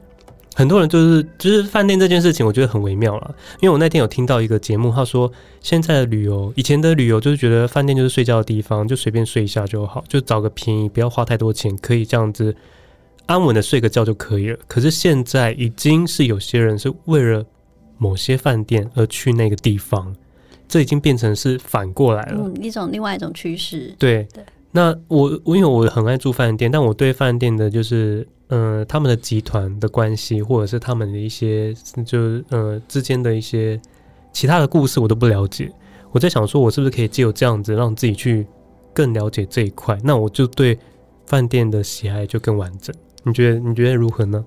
[0.54, 3.34] 很多人就是就是饭店这件事情，我觉得很微妙了。
[3.60, 12.54] 因为我那天有听到一个节目，他说现在的旅游，以前的旅游就是觉得饭店就是睡觉的地方，就随便睡一下就好，就找个便宜，不要花太多钱，可以这样子
[13.26, 14.58] 安稳的睡个觉就可以了。
[14.68, 17.42] 可是现在已经是有些人是为了
[17.96, 20.14] 某些饭店而去那个地方，
[20.68, 23.94] 这已经变成是反过来了，嗯，一种另外一种趋势。
[23.98, 24.44] 对，对。
[24.70, 28.28] 那我我因为我很爱住饭店，但我对饭店的就是。
[28.54, 31.72] 嗯、呃，他们的集团的关系，或者是他们的一些，
[32.04, 32.18] 就
[32.50, 33.80] 呃之间的一些
[34.30, 35.72] 其他的故事，我都不了解。
[36.10, 38.46] 我在想说，我是不是可以借由这样子，让自己去
[38.92, 39.98] 更了解这一块？
[40.04, 40.78] 那我就对
[41.24, 42.94] 饭店的喜爱就更完整。
[43.24, 43.58] 你觉得？
[43.58, 44.44] 你觉得如何呢？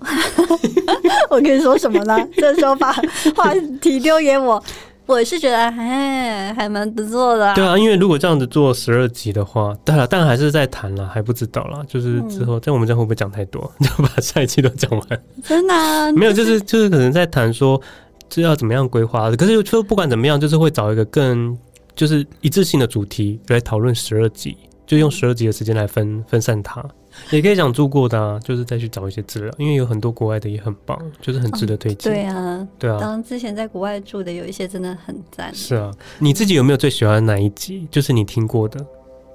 [1.28, 2.18] 我跟你说什么呢？
[2.38, 2.90] 这时候把
[3.36, 3.52] 话
[3.82, 4.62] 题丢给我。
[5.06, 7.54] 我是觉得哎，还蛮不错的、啊。
[7.54, 11.82] 对啊，因为如果这样子做十二集的话，对了，但还是在谈了，还不知道啦。
[11.88, 15.22] 就是之后，在、嗯、我们这样会不会讲太多， 就把下一期都讲完？
[15.42, 16.12] 真的、啊？
[16.14, 17.80] 没有，就是就是可能在谈说
[18.28, 19.30] 这要怎么样规划。
[19.32, 21.58] 可是就不管怎么样，就是会找一个更
[21.96, 26.84] 就是一致性的主题来讨论十二集，就用十二集的时间来分分散它。
[27.30, 32.12] 也可以讲住过的啊，就是再去找一些资料，因为有很多国外的也很棒，就是很值得推荐。
[32.12, 32.14] 哦。
[32.14, 32.98] 对啊，对啊。
[33.00, 35.54] 当之前在国外住的有一些真的很赞。
[35.54, 37.86] 是啊，你自己有没有最喜欢哪一集？
[37.90, 38.84] 就是你听过的。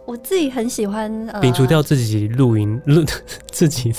[0.06, 3.04] 我自己很喜欢，呃、摒除掉自己录音录
[3.52, 3.92] 自己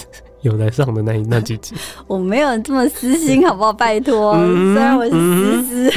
[0.43, 1.75] 有来上的那那几集。
[2.07, 3.73] 我没有这么私心，好不好？
[3.73, 5.91] 拜托，嗯、虽然我是私私，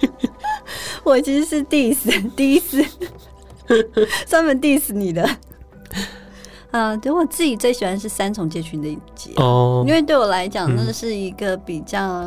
[0.00, 0.10] 嗯、
[1.04, 1.96] 我其实是 diss
[2.36, 2.84] diss，
[4.26, 5.24] 专门 diss 你的。
[6.74, 12.24] 啊，对我自己最喜欢是三重街区那一集哦，因为对我来讲，那是一个比较、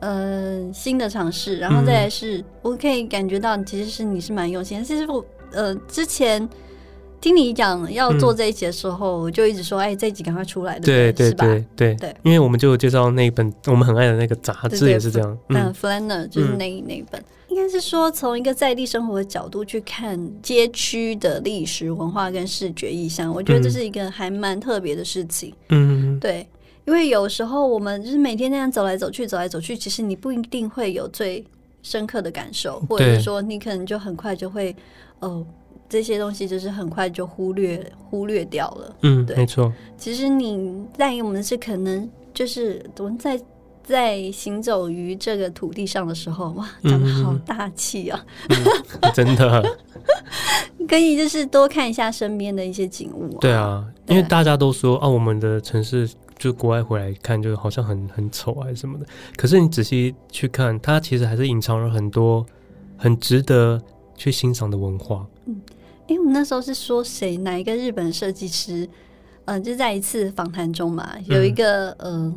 [0.00, 4.84] 嗯、呃新的尝试，然后再来是，我可以感觉到其实是你是蛮用心的。
[4.84, 6.46] 其实我呃之前
[7.18, 17.24] 听你讲要做这一集的时候，我、嗯、就一直说，哎，这一集赶快出来，对对对对对，对，因为我们就介绍那一本我们很爱的那个杂志也是这样，嗯，Flanner 就是那一那一本。
[17.48, 25.54] 应该是说，从一个在地生活的角度去看街区的历史文化跟视觉意象，我觉得这是一个还蛮特别的事情。
[25.70, 26.46] 嗯，对，
[26.86, 31.42] 因为有时候我们就是每天那样走来走去，走来走去，其实你不一定会有最
[31.82, 34.76] 深刻的感受，或者是说你可能就很快就会
[35.20, 35.46] 哦，
[35.88, 38.96] 这些东西就是很快就忽略忽略掉了。
[39.02, 39.72] 嗯，对，没错。
[39.96, 43.40] 其实你在意我们是可能就是我们在。
[43.88, 48.22] 在行走于这个土地上的时候，哇，长得好大气啊！
[49.14, 49.76] 真的，
[50.86, 53.38] 可以就是多看一下身边的一些景物、啊。
[53.40, 59.06] 对啊，因为大家都说啊，我们的城市就国外回来看，就好像很很丑还是什么的。
[59.38, 62.44] 可是你仔细去看，它其实还是隐藏了很多
[62.98, 63.80] 很值得
[64.14, 65.26] 去欣赏的文化。
[65.46, 65.58] 嗯，
[66.08, 68.84] 因为我们那时候是说谁哪一个日本设计师，
[69.46, 72.24] 嗯、呃，就在一次访谈中嘛，有一个嗯。
[72.26, 72.34] 呃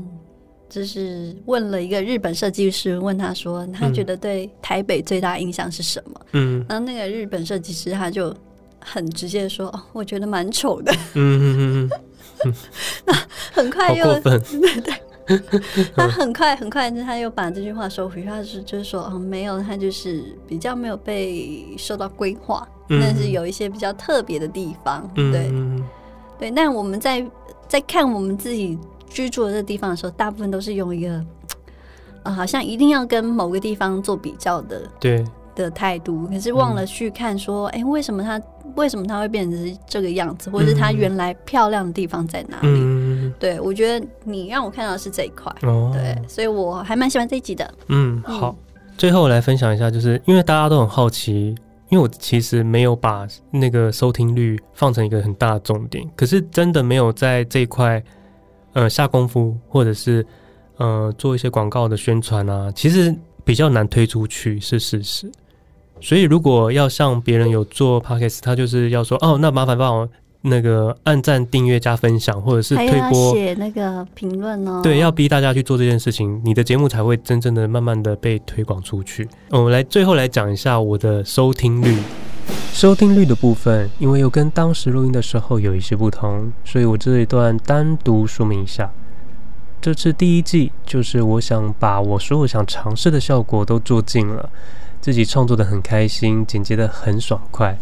[0.72, 6.22] 就是问了一个日本设计师，问他说，他觉得对台北最大印象是什么？
[6.32, 8.34] 嗯，然后那个日本设计师他就
[8.80, 10.94] 很直接说，哦，我觉得蛮丑的。
[11.16, 11.90] 嗯嗯嗯
[12.46, 12.54] 嗯，
[13.06, 13.14] 那
[13.52, 14.40] 很快又 对
[14.80, 15.42] 对，
[15.94, 25.06] 他很快很快他又把这句话收回去，他是就是说，哦，没有，他就是比较没有被受到规划，但是有一些比较特别的地方。
[25.14, 25.52] 对
[26.40, 27.30] 对，那我们在
[27.68, 28.80] 在看我们自己。
[29.14, 31.24] 居住的这个地方的时候，大部分都是用一个，
[32.24, 35.24] 呃，好像一定要跟某个地方做比较的，对。
[35.54, 38.42] 的态度，可是忘了去看说，哎、嗯欸，为什么它
[38.76, 42.70] 为什么它会变成这个样子，或者是它原来漂亮的地方在哪里？
[42.72, 47.70] 嗯、对，我觉得你让我看到的是这一块，哦，对，所以我还蛮喜欢这一集的。
[47.90, 48.56] 嗯，好，
[48.98, 51.54] 最后来分享一下，就是因为大家都很好奇，
[51.90, 58.02] 因为我其实没有把那个收听率放成一个很大的重点，可是真的没有在这一块。
[58.74, 60.26] 呃，下功夫，或者是
[60.78, 63.14] 呃，做一些广告的宣传啊，其实
[63.44, 65.32] 比较难推出去，是事实。
[66.00, 70.10] 所以，如果要像别人有做 Podcast，他就是要说哦，那麻烦帮我
[70.42, 74.80] 那个按赞、订阅、加分享，或者是推播写那个评论哦。
[74.82, 79.30] 对，要逼大家去做这件事情，你的节目才会真正的、慢慢的被推广出去。
[79.52, 81.96] 我们来最后来讲一下我的收听率。
[82.74, 88.92] 收听率的部分，因为又跟当时录音的时候有一些不同，所以我这一段单独说明一下。
[89.80, 94.50] 这次第一季就是我想把我所有想尝试的效果都做尽了，
[95.00, 97.78] 自己创作的很开心，剪辑的很爽快，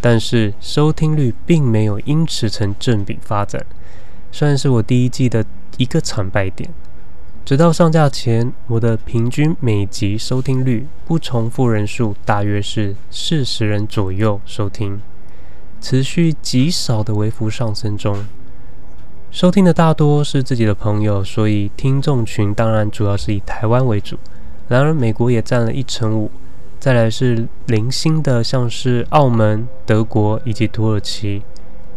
[0.00, 3.64] 但是收听率并没有因此成正比发展，
[4.32, 5.44] 算是我第一季的
[5.76, 6.70] 一个惨败点。
[7.50, 15.00] 直到上架前，我的平均每集收听率不重复人数大约是四十人左右收听，
[15.80, 18.24] 持续极少的微幅上升中。
[19.32, 24.16] 收听的大多是自己的朋友，所以听众群当然主要是以台湾为主。
[24.68, 26.30] 然而美国也占了一成五，
[26.78, 31.42] 再来是零星的，像是澳门、德国以及土耳其。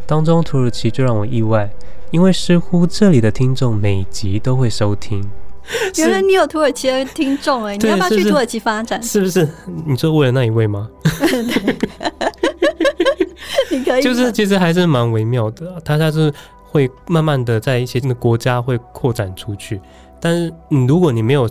[0.08, 1.70] 当中土耳其最让我意外，
[2.10, 5.30] 因为似乎这里的听众每集都会收听。
[5.98, 9.02] 原来你有土耳其的听众哎，你要不要去土耳其发展？
[9.02, 9.48] 是不是？
[9.86, 10.90] 你说为了那一位吗？
[13.72, 16.32] 你可以，就是其实还是蛮微妙的，他他是
[16.64, 19.80] 会慢慢的在一些国家会扩展出去，
[20.20, 21.50] 但是你如果你没有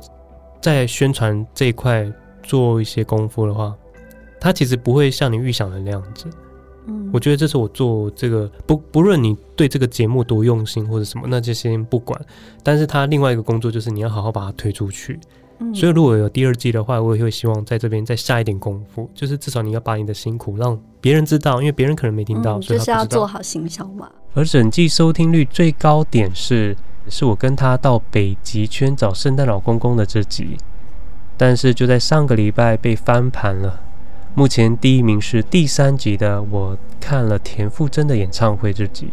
[0.61, 2.07] 在宣传这一块
[2.43, 3.75] 做一些功夫的话，
[4.41, 6.27] 他其实不会像你预想的那样子。
[6.87, 12.21] 嗯，我觉得这是我做这个不不论你对这个节目多用心或者什么，那就先不管。
[12.63, 15.19] 但是他另外一个工作就是你要好好把它推出去。
[15.59, 24.11] 嗯，所以如果有第二季的话，我也会希望在这边再下一点功夫，就是至少你要把你的辛苦让别人知道，因为别人可能没听到，嗯，就是要做好行销嘛。
[24.35, 26.77] 而整季收听率最高点是
[27.09, 30.57] 是我跟他到北极圈找圣诞老公公的这集，
[31.37, 33.79] 但是就在上个礼拜被翻盘了。
[34.35, 39.11] 目前第一名是第三集的，我看了田馥甄的演唱会这集。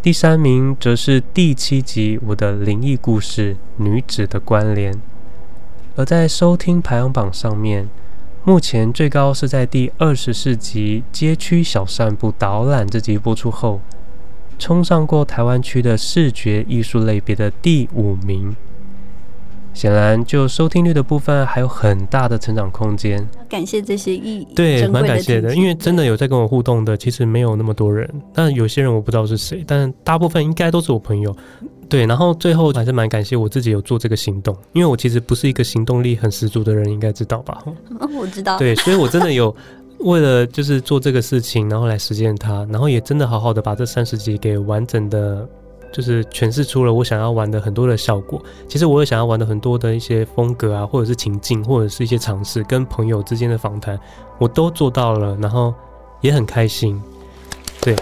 [0.00, 4.98] 第三名则是第七集我的灵异故事女子的关联。
[5.96, 7.90] 而在收听排行榜上面，
[8.42, 13.82] 目前最高是在第二十四集街区小散步导览这集播出后，
[14.58, 18.56] 冲上过台湾区的视觉艺术类别的第五名。
[19.78, 23.24] 显然，就收听率的部分还有很大的成长空间。
[23.48, 28.12] 感谢这些意义，对，蛮感谢的，因为真的有在跟我互动的，其实没有那么多人。
[28.34, 31.32] 但有些人我不知道是谁，但大部分应该都是我朋友。
[31.88, 37.62] 对，然后最后还是蛮感谢我自己有做这个行动，因为我其实不是一个行动力很十足的人，应该知道吧？
[38.00, 38.58] 哦，我知道。
[38.58, 39.54] 对，所以我真的有
[40.00, 45.48] 为了就是做这个事情，然后来实践它，然后也真的好好的把这三十集给完整的。
[45.92, 48.42] 就是诠释出了我想要玩的很多的效果。
[48.68, 53.98] 其实我也想要玩的很多的一些风格啊，或者是情境，或者是一些尝试，跟朋友之间的访谈，
[54.38, 55.74] 我都做到了，然后
[56.20, 57.00] 也很开心。
[57.80, 57.96] 对，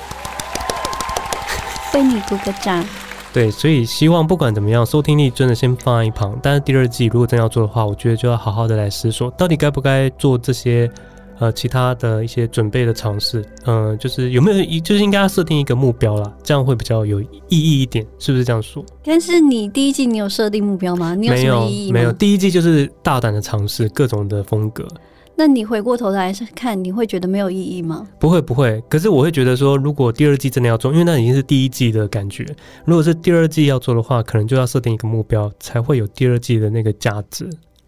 [1.95, 2.85] 为你鼓个掌。
[3.33, 6.39] 对，所以希望不管怎么样，收听力真的先放在一旁。
[6.43, 10.91] 但是第二季如果真要做的话，我觉得就要好好的来思索，到底该不该做这些。
[11.39, 18.85] 呃，其他的一些准备的尝试，嗯、呃，就是有没有一，就是应该要设定一个目标啦，这样会比较有意义一点，是不是这样说？
[19.05, 21.15] 但是你第一季你有设定目标吗？
[21.15, 21.95] 你有什么意义吗？
[21.95, 24.87] 没有，没有，第一季就是大胆的尝试各种的风格。
[25.39, 28.09] 那你回过头来看，你会觉得没有意义吗？
[28.19, 28.83] 不会，不会。
[28.89, 32.47] 可是我会觉得说，如果第二季真的要做，因为那已经是第一季的感觉，
[32.87, 37.47] 如果是第二季要做的话，可能就要设定一个目标，才会有第二季的那个价值。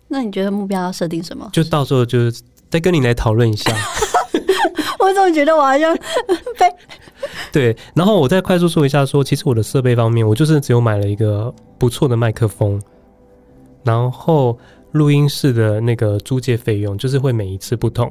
[0.08, 1.48] 那你觉得目标要设定什么？
[1.54, 3.72] 就到时候就是再跟你来讨论一下。
[4.98, 5.96] 我总觉得我好像
[6.58, 6.66] 被
[7.52, 12.80] 对，然后我再快速说一下说，说其实我的设备方面，我就是只有买了一个不错的麦克风，
[13.84, 14.58] 然后
[14.92, 18.10] 录音室的那个租借费用就是会每一次不同，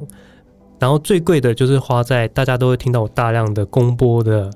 [0.78, 4.50] 然后最贵的就是花在大家都会听到我大量的公播的，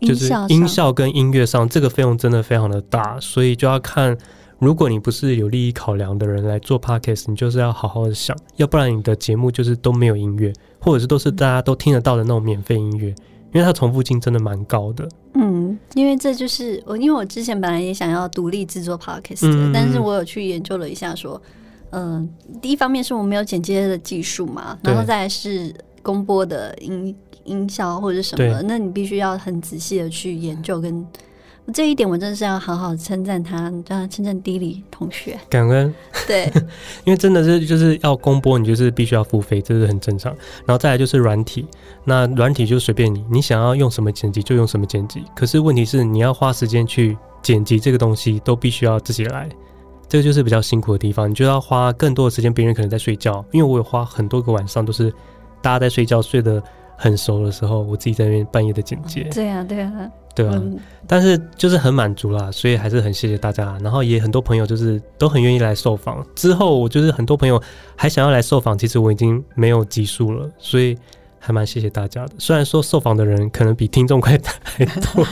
[0.00, 4.16] 就是音效跟音乐上，这个费用真的非常的大，所以就要看。
[4.60, 13.08] 如果你不是有利益考量的人来做 podcast，你就是要好好的想，要不然你的节目就是都没有音乐，或者是都是大家都听得到的那种免费音乐，
[13.52, 15.08] 因为它重复性真的蛮高的。
[15.32, 21.40] 嗯，因为这就是我，因为我之前本来也想要独立制作 podcast，嗯，但是我有去研究了一下，说，
[21.92, 31.02] 嗯、呃，第一方面是我没有剪接的技术嘛，然后再来是公播的音音效或者什么，那你必须要很仔细的去研究跟。
[31.72, 35.38] 这一点我真的是要好好称赞他，让他称赞 D 里同学。
[35.48, 35.94] 感恩。
[36.26, 36.50] 对，
[37.04, 40.32] 因为真的是就是要公播，你就是必须要付费，这是很正常。
[40.66, 41.66] 然后再来就是软体，
[42.04, 45.22] 那软体就随便你，你想要用什么剪辑就用什么剪辑。
[45.34, 49.48] 可是问题是你要花时间去剪辑这个东西，都必须要自己来，
[50.08, 51.28] 这个就是比较辛苦的地方。
[51.30, 55.10] 你就要花更多的时间，别人可能在睡觉，因为我有花很多个晚上都是
[55.62, 56.62] 大家在睡觉，睡得
[56.96, 59.24] 很熟的时候，我自己在那边半夜的剪辑。
[59.32, 60.10] 对啊，对啊。
[60.34, 60.62] 对啊，
[61.06, 63.76] 但是就是很满足啦，所以还是很谢谢大家。
[63.82, 66.24] 然后也很多朋友就是都很愿意来受访。
[66.34, 67.60] 之后我就是很多朋友
[67.96, 70.96] 还想要来受访，其实我已经没有集数了，所以
[71.38, 72.32] 还蛮谢谢大家的。
[72.38, 75.24] 虽然说受访的人可能比听众快太多。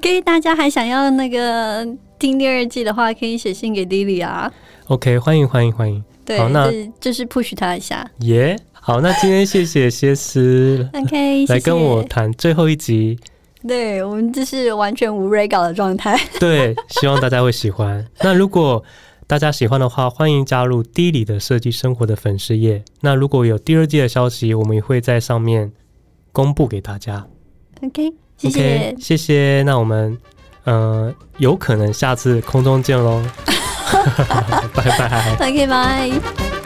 [0.00, 1.86] 可以，大家还想要那个
[2.18, 4.50] 听第二季的话，可以写信给 Lily 啊。
[4.86, 6.02] OK，欢迎欢迎欢迎。
[6.24, 8.10] 对，好，那就是 push 他一下。
[8.20, 10.88] 耶、yeah，好，那今天谢谢歇思。
[10.94, 13.18] OK，来跟我谈最后一集。
[13.66, 16.18] 对，我们这是完全无 re 稿的状态。
[16.38, 18.06] 对，希望大家会喜欢。
[18.20, 18.82] 那如果
[19.26, 22.84] 大家喜欢的话，欢迎加入 D 里的设计生活的粉丝页。
[23.00, 25.72] 那如果有第二季的消息，我们也会在上面
[26.30, 27.26] 公布给大家。
[27.82, 29.62] OK，谢谢，okay, 谢谢。
[29.64, 30.18] 那我们
[30.64, 33.22] 呃，有可能下次空中见喽。
[34.74, 35.36] 拜拜。
[35.40, 36.63] OK，拜。